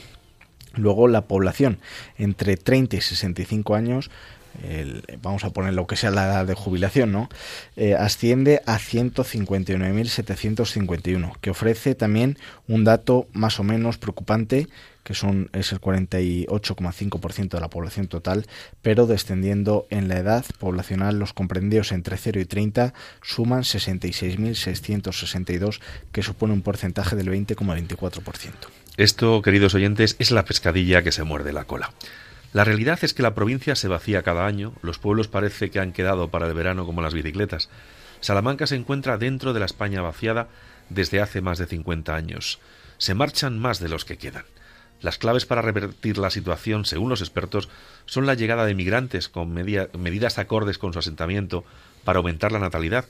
[0.77, 1.79] Luego la población
[2.17, 4.11] entre 30 y 65 años
[5.21, 7.29] vamos a poner lo que sea la edad de jubilación, ¿no?
[7.75, 12.37] Eh, asciende a 159.751, que ofrece también
[12.67, 14.67] un dato más o menos preocupante
[15.05, 18.47] que son, es el 48,5% de la población total,
[18.81, 25.79] pero descendiendo en la edad poblacional, los comprendidos entre 0 y 30 suman 66.662,
[26.11, 28.51] que supone un porcentaje del 20,24%.
[28.97, 31.91] Esto, queridos oyentes, es la pescadilla que se muerde la cola.
[32.55, 35.91] La realidad es que la provincia se vacía cada año, los pueblos parece que han
[35.91, 37.67] quedado para el verano como las bicicletas.
[38.21, 40.47] Salamanca se encuentra dentro de la España vaciada
[40.89, 42.59] desde hace más de 50 años.
[42.97, 44.45] Se marchan más de los que quedan.
[45.01, 47.67] Las claves para revertir la situación, según los expertos,
[48.05, 51.65] son la llegada de migrantes con medidas acordes con su asentamiento
[52.05, 53.03] para aumentar la natalidad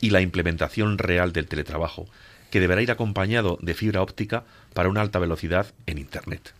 [0.00, 2.06] y la implementación real del teletrabajo,
[2.52, 4.44] que deberá ir acompañado de fibra óptica
[4.74, 6.54] para una alta velocidad en Internet.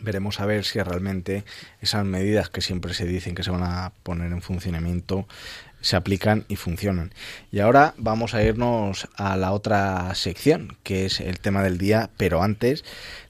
[0.00, 1.44] Veremos a ver si realmente
[1.80, 5.26] esas medidas que siempre se dicen que se van a poner en funcionamiento
[5.84, 7.12] se aplican y funcionan.
[7.52, 12.10] Y ahora vamos a irnos a la otra sección, que es el tema del día,
[12.16, 12.84] pero antes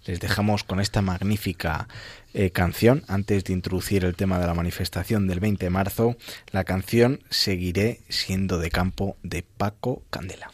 [0.06, 1.88] les dejamos con esta magnífica
[2.32, 6.16] eh, canción, antes de introducir el tema de la manifestación del 20 de marzo,
[6.52, 10.50] la canción Seguiré siendo de campo de Paco Candela.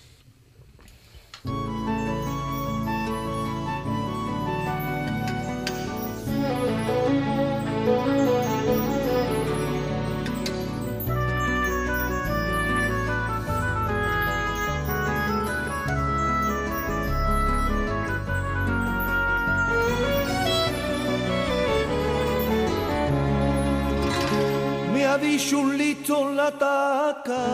[26.10, 27.46] La taca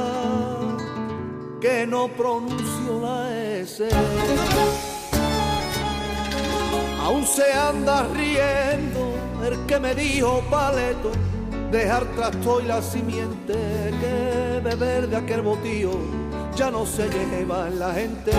[1.61, 3.87] que no pronuncio la S.
[7.03, 9.13] Aún se anda riendo
[9.45, 11.13] el que me dijo paleto,
[11.71, 13.55] dejar trasto y la simiente
[14.01, 15.91] que beber de aquel botío
[16.57, 18.33] ya no se lleva en la gente.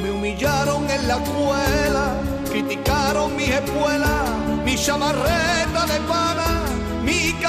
[0.00, 2.14] Me humillaron en la escuela,
[2.48, 4.22] criticaron mi escuela,
[4.64, 6.59] mi chamarreta de pana,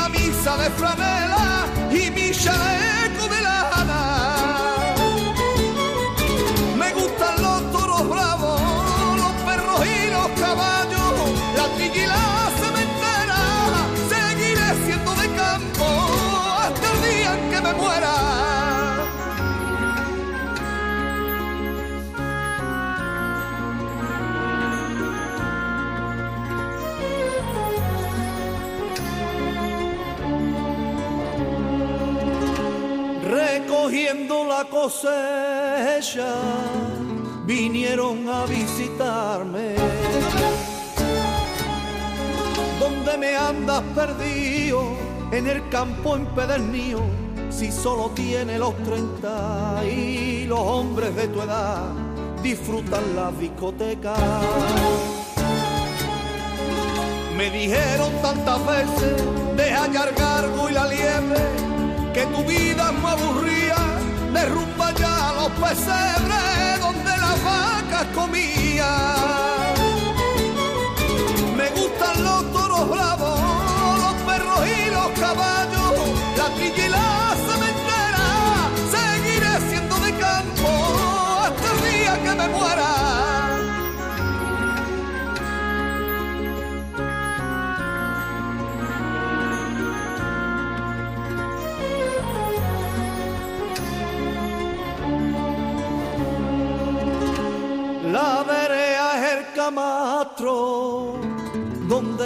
[0.10, 2.10] mi camisa de franela y
[35.04, 36.34] la cosecha,
[37.46, 39.76] vinieron a visitarme.
[42.80, 44.84] ¿Dónde me andas perdido?
[45.32, 47.02] En el campo empedernido,
[47.50, 51.84] si solo tiene los 30 y los hombres de tu edad
[52.44, 54.14] disfrutan la discoteca.
[57.38, 59.24] Me dijeron tantas veces,
[59.56, 61.72] deja ya cargo y la liebre
[62.14, 63.71] que tu vida me aburría,
[64.34, 68.88] derrumba ya los pesebres donde las vacas comían.
[71.58, 73.31] Me gustan los toros bravos,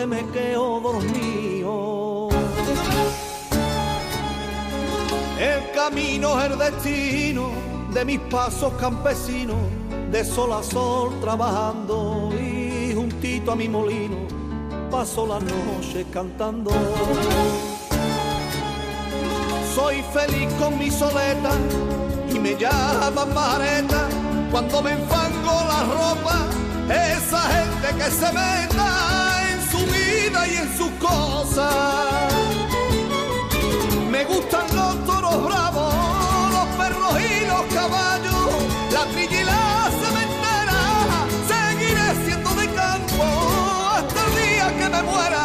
[0.08, 2.30] me quedo dormido.
[5.40, 7.50] El camino es el destino
[7.94, 9.58] de mis pasos campesinos,
[10.12, 14.36] de sol a sol trabajando y juntito a mi molino
[14.96, 16.72] paso la noche cantando.
[19.76, 21.52] Soy feliz con mi soleta
[22.34, 24.08] y me llaman mareta
[24.52, 26.38] cuando me enfango la ropa.
[26.88, 29.25] Esa gente que se meta
[30.78, 32.34] sus cosas.
[34.10, 35.94] Me gustan los toros bravos,
[36.52, 38.50] los perros y los caballos,
[38.92, 40.80] la trilla y la cementera.
[41.48, 43.24] Seguiré siendo de campo
[43.96, 45.45] hasta el día que me muera.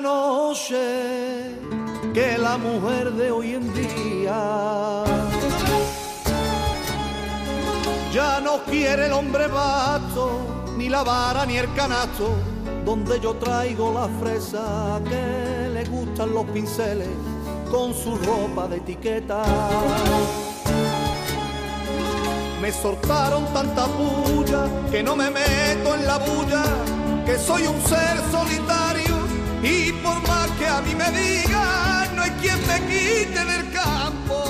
[0.00, 1.56] Noche
[2.14, 5.04] que la mujer de hoy en día
[8.12, 10.40] ya no quiere el hombre vasto,
[10.76, 12.30] ni la vara ni el canasto,
[12.84, 17.08] donde yo traigo la fresa que le gustan los pinceles
[17.70, 19.42] con su ropa de etiqueta.
[22.60, 26.64] Me soltaron tanta puya que no me meto en la bulla,
[27.24, 28.79] que soy un ser solitario
[29.62, 34.44] y por más que a mí me digan, no hay quien me quite del campo.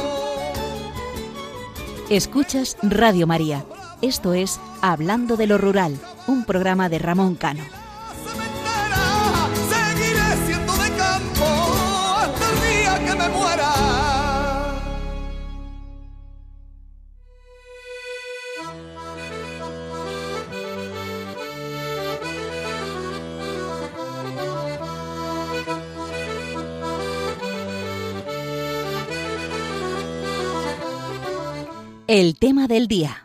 [2.09, 3.65] Escuchas Radio María.
[4.03, 7.63] Esto es Hablando de lo Rural, un programa de Ramón Cano.
[8.25, 11.45] Cementera, seguiré siendo de campo
[12.17, 13.80] hasta el día que me muera.
[32.13, 33.25] El tema del día.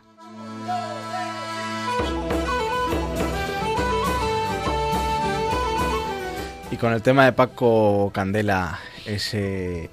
[6.70, 9.90] Y con el tema de Paco Candela, ese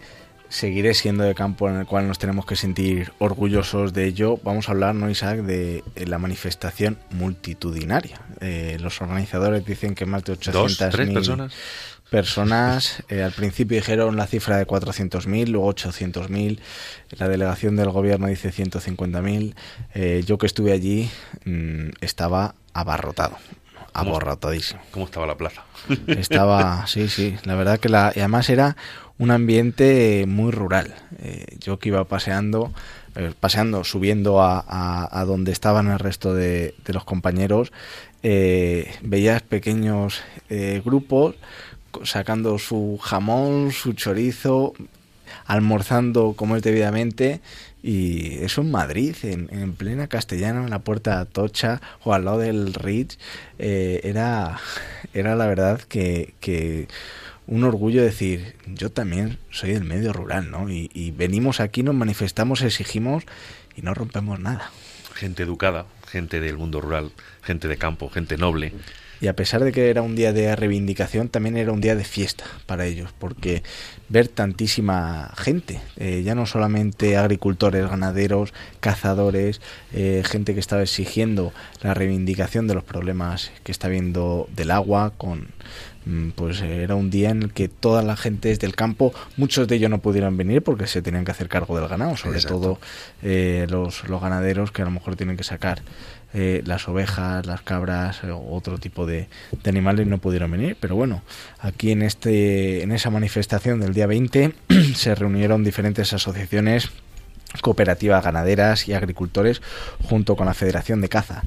[0.47, 4.69] seguiré siendo de campo en el cual nos tenemos que sentir orgullosos de ello, vamos
[4.69, 8.21] a hablar, ¿no, Isaac, de la manifestación multitudinaria.
[8.41, 10.77] Eh, los organizadores dicen que más de ¿Dos?
[10.77, 11.53] ¿Tres 800.000 personas?
[12.17, 13.03] Personas.
[13.09, 16.59] Eh, al principio dijeron la cifra de 400.000, luego 800.000.
[17.17, 19.55] La delegación del gobierno dice 150.000.
[19.95, 21.09] Eh, yo que estuve allí
[21.45, 23.35] mm, estaba abarrotado,
[23.93, 24.79] abarrotadísimo.
[24.91, 25.63] ¿Cómo estaba la plaza?
[26.07, 28.77] Estaba, sí, sí, la verdad que la, y además era
[29.17, 30.93] un ambiente muy rural.
[31.19, 32.71] Eh, yo que iba paseando,
[33.15, 37.71] eh, paseando, subiendo a, a- a donde estaban el resto de, de los compañeros,
[38.23, 40.21] eh, veías pequeños
[40.85, 41.35] grupos
[42.03, 44.73] sacando su jamón, su chorizo,
[45.45, 47.41] almorzando como es debidamente.
[47.81, 52.25] Y eso en Madrid, en, en plena castellana, en la puerta de Atocha o al
[52.25, 53.17] lado del Ritz,
[53.59, 54.59] eh, era,
[55.13, 56.87] era la verdad que, que
[57.45, 60.69] un orgullo decir, yo también soy del medio rural, ¿no?
[60.69, 63.25] Y venimos aquí, nos manifestamos, exigimos
[63.75, 64.71] y no rompemos nada.
[65.13, 68.73] Gente educada, gente del mundo rural, gente de campo, gente noble.
[69.23, 72.03] Y a pesar de que era un día de reivindicación, también era un día de
[72.03, 73.63] fiesta para ellos, porque
[74.09, 79.61] ver tantísima gente, eh, ya no solamente agricultores, ganaderos, cazadores,
[79.93, 85.13] eh, gente que estaba exigiendo la reivindicación de los problemas que está habiendo del agua,
[85.17, 85.47] con
[86.05, 89.69] mm, pues eh, era un día en el que toda la gente del campo, muchos
[89.69, 92.59] de ellos no pudieron venir porque se tenían que hacer cargo del ganado, sobre Exacto.
[92.59, 92.79] todo
[93.21, 95.81] eh, los, los ganaderos que a lo mejor tienen que sacar
[96.33, 99.27] eh, las ovejas, las cabras o otro tipo de,
[99.63, 100.77] de animales no pudieron venir.
[100.79, 101.21] Pero bueno,
[101.59, 104.53] aquí en, este, en esa manifestación del día 20
[104.95, 106.89] se reunieron diferentes asociaciones
[107.61, 109.61] cooperativas ganaderas y agricultores
[110.01, 111.43] junto con la Federación de Caza,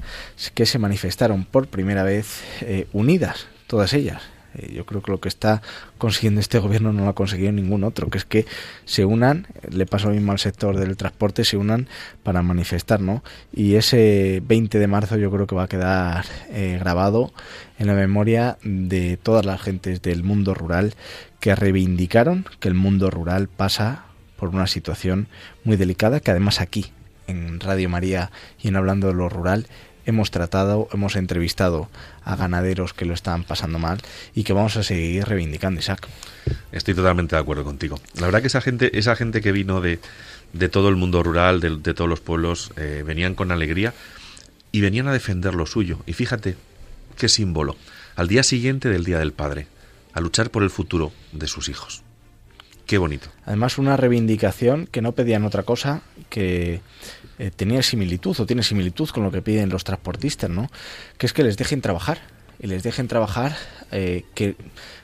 [0.53, 4.21] que se manifestaron por primera vez eh, unidas, todas ellas.
[4.57, 5.61] Eh, yo creo que lo que está
[5.97, 8.45] consiguiendo este gobierno no lo ha conseguido ningún otro, que es que
[8.85, 11.87] se unan, le pasa lo mismo al sector del transporte, se unan
[12.23, 13.23] para manifestar, ¿no?
[13.53, 17.33] Y ese 20 de marzo yo creo que va a quedar eh, grabado
[17.79, 20.95] en la memoria de todas las gentes del mundo rural
[21.39, 24.05] que reivindicaron que el mundo rural pasa
[24.37, 25.27] por una situación
[25.63, 26.91] muy delicada que además aquí
[27.27, 28.31] en Radio María
[28.61, 29.67] y en Hablando de lo Rural
[30.07, 31.89] hemos tratado, hemos entrevistado
[32.23, 33.99] a ganaderos que lo están pasando mal
[34.33, 36.07] y que vamos a seguir reivindicando, Isaac.
[36.71, 37.99] Estoy totalmente de acuerdo contigo.
[38.15, 39.99] La verdad que esa gente, esa gente que vino de,
[40.53, 43.93] de todo el mundo rural, de, de todos los pueblos, eh, venían con alegría
[44.71, 45.99] y venían a defender lo suyo.
[46.07, 46.55] Y fíjate
[47.17, 47.75] qué símbolo.
[48.15, 49.67] Al día siguiente del Día del Padre,
[50.13, 52.01] a luchar por el futuro de sus hijos.
[52.87, 53.27] Qué bonito.
[53.45, 56.79] Además, una reivindicación que no pedían otra cosa que
[57.39, 60.69] eh, tenía similitud o tiene similitud con lo que piden los transportistas, ¿no?
[61.17, 62.19] Que es que les dejen trabajar
[62.59, 63.55] y les dejen trabajar
[63.91, 64.55] eh, que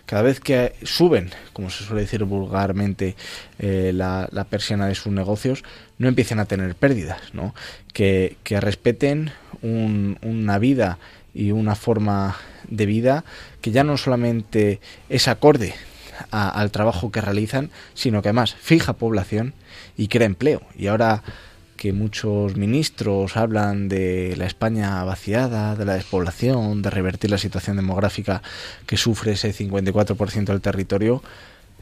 [0.05, 3.15] cada vez que suben, como se suele decir vulgarmente,
[3.59, 5.63] eh, la, persiana de sus negocios,
[5.97, 7.53] no empiecen a tener pérdidas, ¿no?
[7.93, 9.31] Que, respeten
[9.61, 10.97] una vida
[11.33, 12.35] y una forma
[12.67, 13.23] de vida
[13.61, 15.73] que ya no solamente es acorde
[16.31, 19.53] al trabajo que realizan, sino que además fija población
[19.97, 20.61] y crea empleo.
[20.77, 21.23] Y ahora
[21.77, 27.77] que muchos ministros hablan de la España vaciada, de la despoblación, de revertir la situación
[27.77, 28.41] demográfica
[28.85, 31.23] que sufre ese 54% del territorio,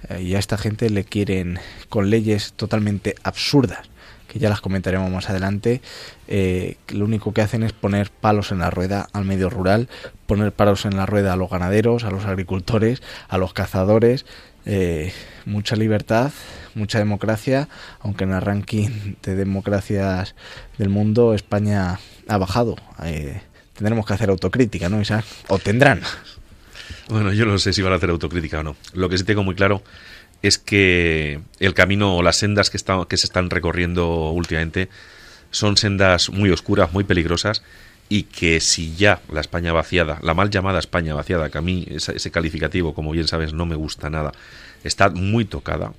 [0.10, 3.90] eh, y a esta gente le quieren con leyes totalmente absurdas,
[4.28, 5.82] que ya las comentaremos más adelante,
[6.28, 9.90] eh, lo único que hacen es poner palos en la rueda al medio rural,
[10.26, 14.26] poner palos en la rueda a los ganaderos, a los agricultores, a los cazadores,
[14.66, 15.12] eh,
[15.46, 16.32] mucha libertad,
[16.76, 17.68] mucha democracia,
[18.00, 20.36] aunque en el ranking de democracias
[20.78, 22.76] del mundo España ha bajado.
[23.04, 23.42] Eh,
[23.74, 25.02] tendremos que hacer autocrítica, ¿no?
[25.48, 26.02] O tendrán.
[27.10, 28.76] Bueno, yo no sé si van a hacer autocrítica o no.
[28.94, 29.84] Lo que sí tengo muy claro
[30.42, 34.90] es que el camino o las sendas que, que se están recorriendo últimamente
[35.52, 37.64] son sendas muy oscuras, muy peligrosas
[38.12, 41.88] y que si ya la España vaciada, la mal llamada España vaciada, que a mí
[41.90, 44.34] ese calificativo, como bien sabes, no me gusta nada,
[44.84, 45.94] está muy tocada,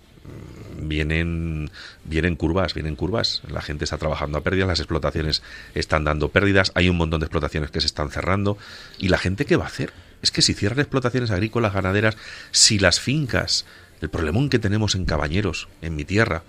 [0.76, 1.70] vienen,
[2.04, 3.40] vienen curvas, vienen curvas.
[3.48, 5.42] La gente está trabajando a pérdidas, las explotaciones
[5.74, 8.58] están dando pérdidas, hay un montón de explotaciones que se están cerrando.
[8.98, 9.94] ¿Y la gente qué va a hacer?
[10.20, 12.18] Es que si cierran explotaciones agrícolas, ganaderas,
[12.50, 13.64] si las fincas,
[14.02, 16.42] el problemón que tenemos en Cabañeros, en mi tierra,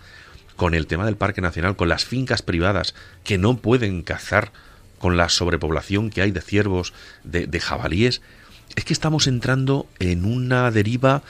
[0.58, 4.52] con el tema del Parque Nacional, con las fincas privadas que no pueden cazar,
[5.04, 6.94] con la sobrepoblación que hay de ciervos,
[7.26, 8.22] de, de jabalíes,
[8.78, 11.24] es que estamos entrando en una deriva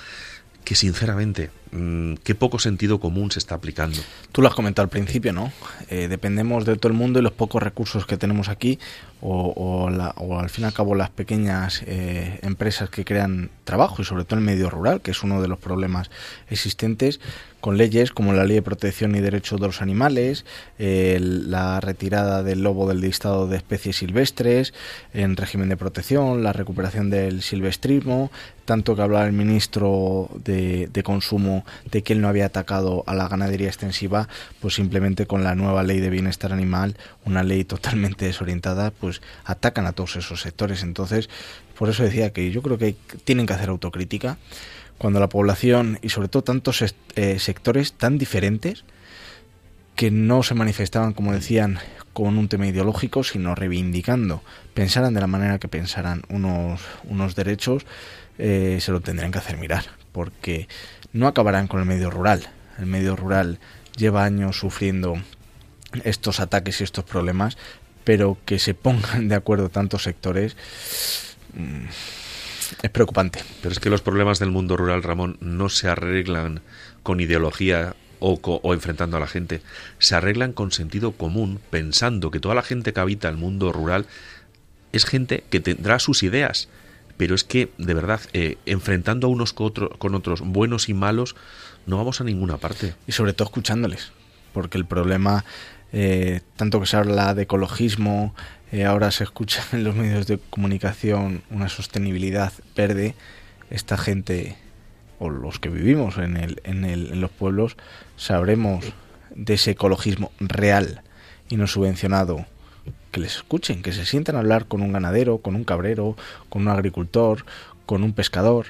[0.63, 3.97] que sinceramente Mm, qué poco sentido común se está aplicando.
[4.31, 5.51] Tú lo has comentado al principio, ¿no?
[5.89, 8.77] Eh, dependemos de todo el mundo y los pocos recursos que tenemos aquí,
[9.21, 14.25] o, al fin y al cabo las pequeñas eh, empresas que crean trabajo y sobre
[14.25, 16.11] todo el medio rural, que es uno de los problemas
[16.49, 17.19] existentes,
[17.61, 20.43] con leyes como la Ley de Protección y Derechos de los Animales,
[20.77, 24.73] la retirada del lobo del listado de especies silvestres
[25.13, 28.31] en régimen de protección, la recuperación del silvestrismo,
[28.65, 33.27] tanto que hablaba el ministro de Consumo de que él no había atacado a la
[33.27, 34.27] ganadería extensiva,
[34.59, 39.85] pues simplemente con la nueva ley de bienestar animal, una ley totalmente desorientada, pues atacan
[39.85, 40.83] a todos esos sectores.
[40.83, 41.29] Entonces,
[41.77, 44.37] por eso decía que yo creo que tienen que hacer autocrítica
[44.97, 46.83] cuando la población y sobre todo tantos
[47.15, 48.85] eh, sectores tan diferentes
[49.95, 51.79] que no se manifestaban, como decían,
[52.13, 54.41] con un tema ideológico, sino reivindicando,
[54.73, 57.85] pensaran de la manera que pensaran unos, unos derechos,
[58.37, 60.67] eh, se lo tendrían que hacer mirar, porque
[61.13, 62.49] no acabarán con el medio rural.
[62.77, 63.59] El medio rural
[63.95, 65.15] lleva años sufriendo
[66.03, 67.57] estos ataques y estos problemas,
[68.03, 70.57] pero que se pongan de acuerdo tantos sectores
[71.53, 71.85] mm,
[72.81, 73.43] es preocupante.
[73.61, 76.61] Pero es que los problemas del mundo rural, Ramón, no se arreglan
[77.03, 79.61] con ideología o, o, enfrentando a la gente,
[79.99, 84.05] se arreglan con sentido común, pensando que toda la gente que habita el mundo rural
[84.93, 86.69] es gente que tendrá sus ideas,
[87.17, 91.35] pero es que, de verdad, eh, enfrentando a unos con, otros, buenos y malos,
[91.85, 92.95] no vamos a ninguna parte.
[93.07, 94.11] Y sobre todo escuchándoles,
[94.53, 95.45] porque el problema,
[95.91, 98.33] eh, tanto que se habla de ecologismo,
[98.71, 103.15] eh, ahora se escucha en los medios de comunicación una sostenibilidad verde,
[103.69, 104.57] esta gente
[105.19, 107.77] o los que vivimos en, el, en, el, en los pueblos
[108.17, 108.93] sabremos
[109.33, 111.01] de ese ecologismo real
[111.49, 112.45] y no subvencionado
[113.11, 116.17] que les escuchen, que se sientan a hablar con un ganadero, con un cabrero,
[116.49, 117.45] con un agricultor,
[117.85, 118.67] con un pescador,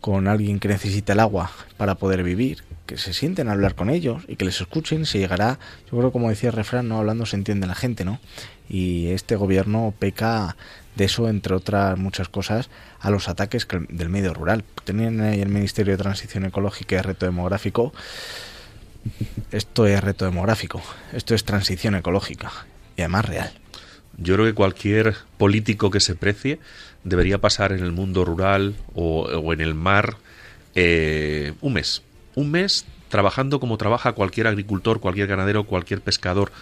[0.00, 3.88] con alguien que necesita el agua para poder vivir, que se sienten a hablar con
[3.88, 5.58] ellos y que les escuchen, se llegará,
[5.90, 8.20] yo creo como decía el refrán, no hablando se entiende la gente, ¿no?
[8.68, 10.56] Y este gobierno peca
[10.96, 12.68] de eso, entre otras muchas cosas,
[13.00, 14.64] a los ataques del medio rural.
[14.84, 17.92] Tenían ahí el Ministerio de Transición Ecológica y Reto Demográfico.
[19.50, 20.80] Esto es reto demográfico,
[21.12, 22.52] esto es transición ecológica
[23.02, 23.52] y además real.
[24.16, 26.60] Yo creo que cualquier político que se precie
[27.02, 30.16] debería pasar en el mundo rural o, en el mar
[30.74, 32.02] eh, un mes.
[32.34, 36.52] Un mes trabajando como trabaja cualquier agricultor, cualquier ganadero, cualquier pescador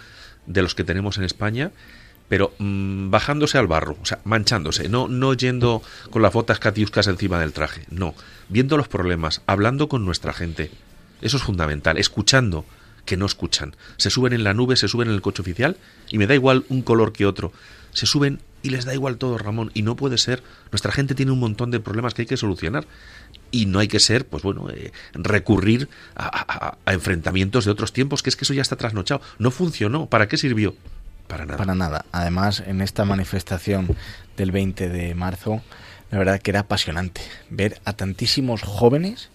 [0.47, 1.71] de los que tenemos en España,
[2.27, 7.07] pero mm, bajándose al barro, o sea, manchándose, no, no yendo con las botas catiuscas
[7.07, 8.15] encima del traje, no,
[8.49, 10.71] viendo los problemas, hablando con nuestra gente.
[11.21, 12.65] Eso es fundamental, escuchando,
[13.05, 13.75] que no escuchan.
[13.97, 15.77] Se suben en la nube, se suben en el coche oficial
[16.09, 17.51] y me da igual un color que otro.
[17.93, 19.71] Se suben y les da igual todo, Ramón.
[19.73, 20.43] Y no puede ser.
[20.71, 22.85] Nuestra gente tiene un montón de problemas que hay que solucionar.
[23.53, 28.29] y no hay que ser, pues bueno, eh, recurrir a, enfrentamientos de otros tiempos, que
[28.29, 29.21] es que eso ya está trasnochado.
[29.39, 30.05] No funcionó.
[30.05, 30.73] ¿Para qué sirvió?
[31.27, 31.57] Para nada.
[31.57, 32.05] Para nada.
[32.13, 33.89] Además, en esta manifestación
[34.37, 35.61] del 20 de marzo,
[36.11, 39.29] la verdad que era apasionante ver a tantísimos jóvenes,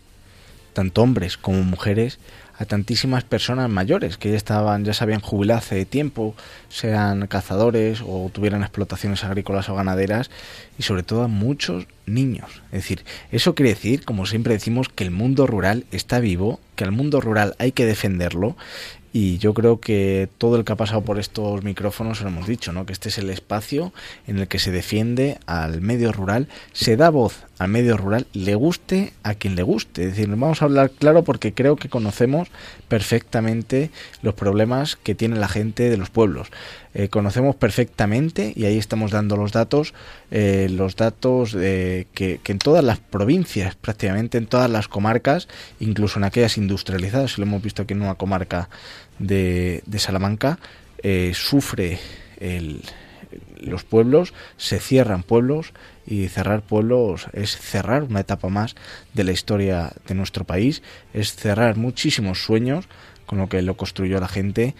[0.72, 2.18] tanto hombres como mujeres,
[2.58, 6.34] a tantísimas personas mayores que ya estaban, ya se habían jubilado hace tiempo,
[6.68, 10.30] sean cazadores o tuvieran explotaciones agrícolas o ganaderas,
[10.78, 12.62] y sobre todo a muchos niños.
[12.66, 16.84] Es decir, eso quiere decir, como siempre decimos, que el mundo rural está vivo, que
[16.84, 18.56] al mundo rural hay que defenderlo
[19.16, 22.74] y yo creo que todo el que ha pasado por estos micrófonos lo hemos dicho,
[22.74, 22.84] ¿no?
[22.84, 23.94] Que este es el espacio
[24.26, 28.54] en el que se defiende al medio rural, se da voz al medio rural, le
[28.54, 30.02] guste a quien le guste.
[30.02, 32.48] Es decir, vamos a hablar claro porque creo que conocemos
[32.88, 33.90] perfectamente
[34.20, 36.48] los problemas que tiene la gente de los pueblos.
[36.98, 39.92] Eh, conocemos perfectamente, y ahí estamos dando los datos,
[40.30, 45.46] eh, los datos de que, en todas las provincias, prácticamente en todas las comarcas,
[45.78, 48.70] incluso en aquellas industrializadas, lo hemos visto aquí en una comarca
[49.18, 50.58] de, Salamanca,
[51.02, 51.98] eh, sufre
[53.60, 55.74] los pueblos, se cierran pueblos
[56.06, 58.74] y cerrar pueblos es cerrar una etapa más
[59.12, 60.82] de la historia de nuestro país,
[61.12, 62.88] es cerrar muchísimos sueños
[63.26, 64.74] con lo que lo construyó la gente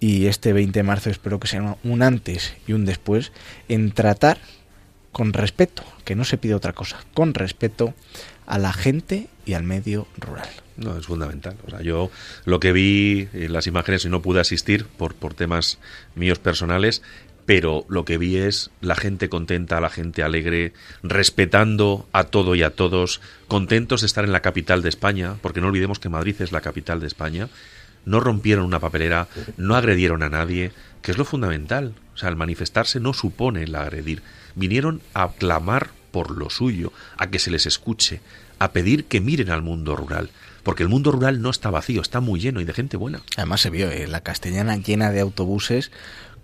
[0.00, 3.32] y este 20 de marzo espero que sea un antes y un después
[3.68, 4.38] en tratar
[5.12, 7.94] con respeto, que no se pide otra cosa, con respeto
[8.46, 10.48] a la gente y al medio rural.
[10.76, 11.56] No, es fundamental.
[11.66, 12.10] O sea, yo
[12.44, 15.78] lo que vi en las imágenes y no pude asistir por, por temas
[16.14, 17.02] míos personales,
[17.46, 22.62] pero lo que vi es la gente contenta, la gente alegre, respetando a todo y
[22.62, 26.36] a todos, contentos de estar en la capital de España, porque no olvidemos que Madrid
[26.40, 27.48] es la capital de España,
[28.08, 31.94] no rompieron una papelera, no agredieron a nadie, que es lo fundamental.
[32.14, 34.22] O sea, el manifestarse no supone el agredir.
[34.54, 38.20] Vinieron a clamar por lo suyo, a que se les escuche,
[38.58, 40.30] a pedir que miren al mundo rural.
[40.62, 43.20] Porque el mundo rural no está vacío, está muy lleno y de gente buena.
[43.36, 45.92] Además se vio eh, la castellana llena de autobuses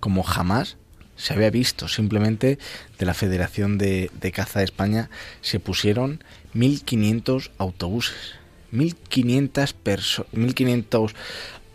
[0.00, 0.76] como jamás
[1.16, 1.88] se había visto.
[1.88, 2.58] Simplemente
[2.98, 5.10] de la Federación de, de Caza de España
[5.40, 6.22] se pusieron
[6.54, 8.43] 1.500 autobuses
[8.74, 11.14] 1.500 1.500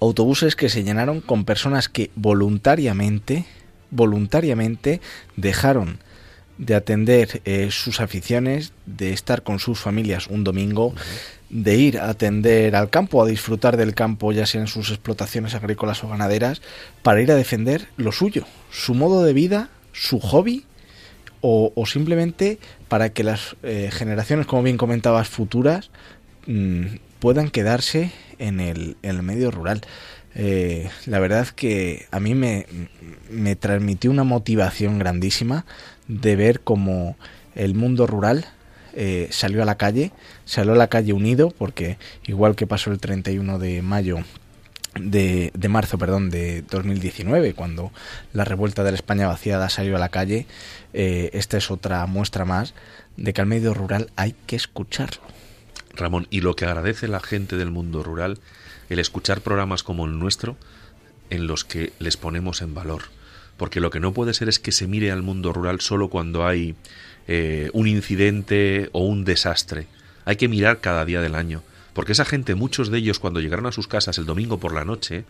[0.02, 3.46] autobuses que se llenaron con personas que voluntariamente,
[3.92, 5.02] voluntariamente
[5.36, 6.00] dejaron
[6.58, 10.94] de atender eh, sus aficiones, de estar con sus familias un domingo,
[11.50, 15.56] de ir a atender al campo, a disfrutar del campo, ya sea en sus explotaciones
[15.56, 16.62] agrícolas o ganaderas,
[17.02, 20.66] para ir a defender lo suyo, su modo de vida, su hobby,
[21.42, 25.90] o, simplemente para que las eh, generaciones, como bien comentabas, futuras,
[27.20, 29.82] puedan quedarse en el, medio rural.
[30.36, 32.66] Eh, la verdad que a mí me,
[33.30, 35.66] me transmitió una motivación grandísima
[36.08, 37.18] de ver cómo
[37.56, 38.46] el mundo rural
[38.94, 40.12] eh, salió a la calle,
[40.46, 44.18] salió a la calle unido, porque igual que pasó el 31 de mayo
[45.00, 47.92] de, de, marzo perdón, de 2019, cuando
[48.34, 50.48] la revuelta de la España vaciada salió a la calle,
[50.94, 52.74] eh, esta es otra muestra más
[53.16, 55.22] de que al medio rural hay que escucharlo.
[56.00, 58.40] Ramón, y lo que agradece la gente del mundo rural,
[58.90, 60.58] el escuchar programas como el nuestro,
[61.30, 63.04] en los que les ponemos en valor.
[63.58, 66.48] Porque lo que no puede ser es que se mire al mundo rural solo cuando
[66.48, 66.76] hay
[67.28, 69.88] eh, un incidente o un desastre.
[70.26, 71.62] Hay que mirar cada día del año.
[71.94, 74.86] Porque esa gente, muchos de ellos, cuando llegaron a sus casas el domingo por la
[74.86, 75.26] noche,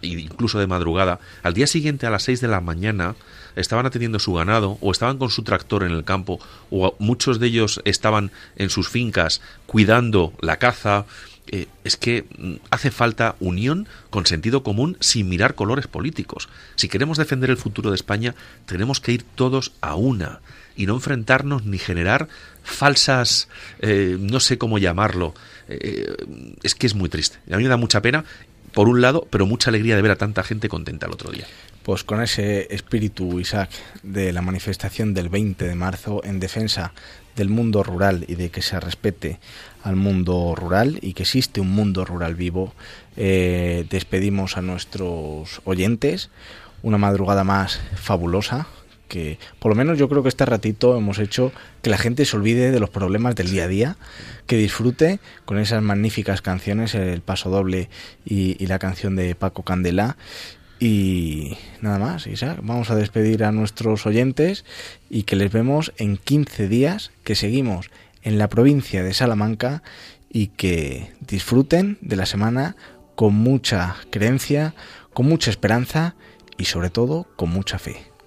[0.00, 3.14] incluso de madrugada, al día siguiente a las 6 de la mañana
[3.56, 6.40] estaban atendiendo su ganado o estaban con su tractor en el campo
[6.70, 11.06] o muchos de ellos estaban en sus fincas cuidando la caza.
[11.48, 16.48] Eh, es que mm, hace falta unión con sentido común sin mirar colores políticos.
[16.76, 20.40] Si queremos defender el futuro de España, tenemos que ir todos a una
[20.76, 22.28] y no enfrentarnos ni generar
[22.62, 23.48] falsas,
[23.80, 25.34] eh, no sé cómo llamarlo.
[25.68, 26.14] Eh,
[26.62, 27.38] es que es muy triste.
[27.52, 28.24] A mí me da mucha pena
[28.72, 31.46] por un lado, pero mucha alegría de ver a tanta gente contenta el otro día.
[31.82, 33.70] Pues con ese espíritu, Isaac,
[34.02, 36.92] de la manifestación del 20 de marzo en defensa
[37.36, 39.40] del mundo rural y de que se respete
[39.82, 42.72] al mundo rural y que existe un mundo rural vivo,
[43.16, 46.30] eh, despedimos a nuestros oyentes
[46.82, 48.66] una madrugada más fabulosa,
[49.12, 51.52] que por lo menos yo creo que este ratito hemos hecho
[51.82, 53.96] que la gente se olvide de los problemas del día a día,
[54.46, 57.90] que disfrute con esas magníficas canciones, el paso doble
[58.24, 60.16] y, la canción de Paco Candela.
[60.80, 64.64] Y nada más, Isaac, vamos a despedir a nuestros oyentes
[65.10, 67.90] y que les vemos en 15 días, que seguimos
[68.22, 69.82] en la provincia de Salamanca
[70.30, 72.76] y que disfruten de la semana
[73.14, 74.74] con mucha creencia,
[75.12, 76.14] con mucha esperanza
[76.56, 78.11] y sobre todo con mucha fe.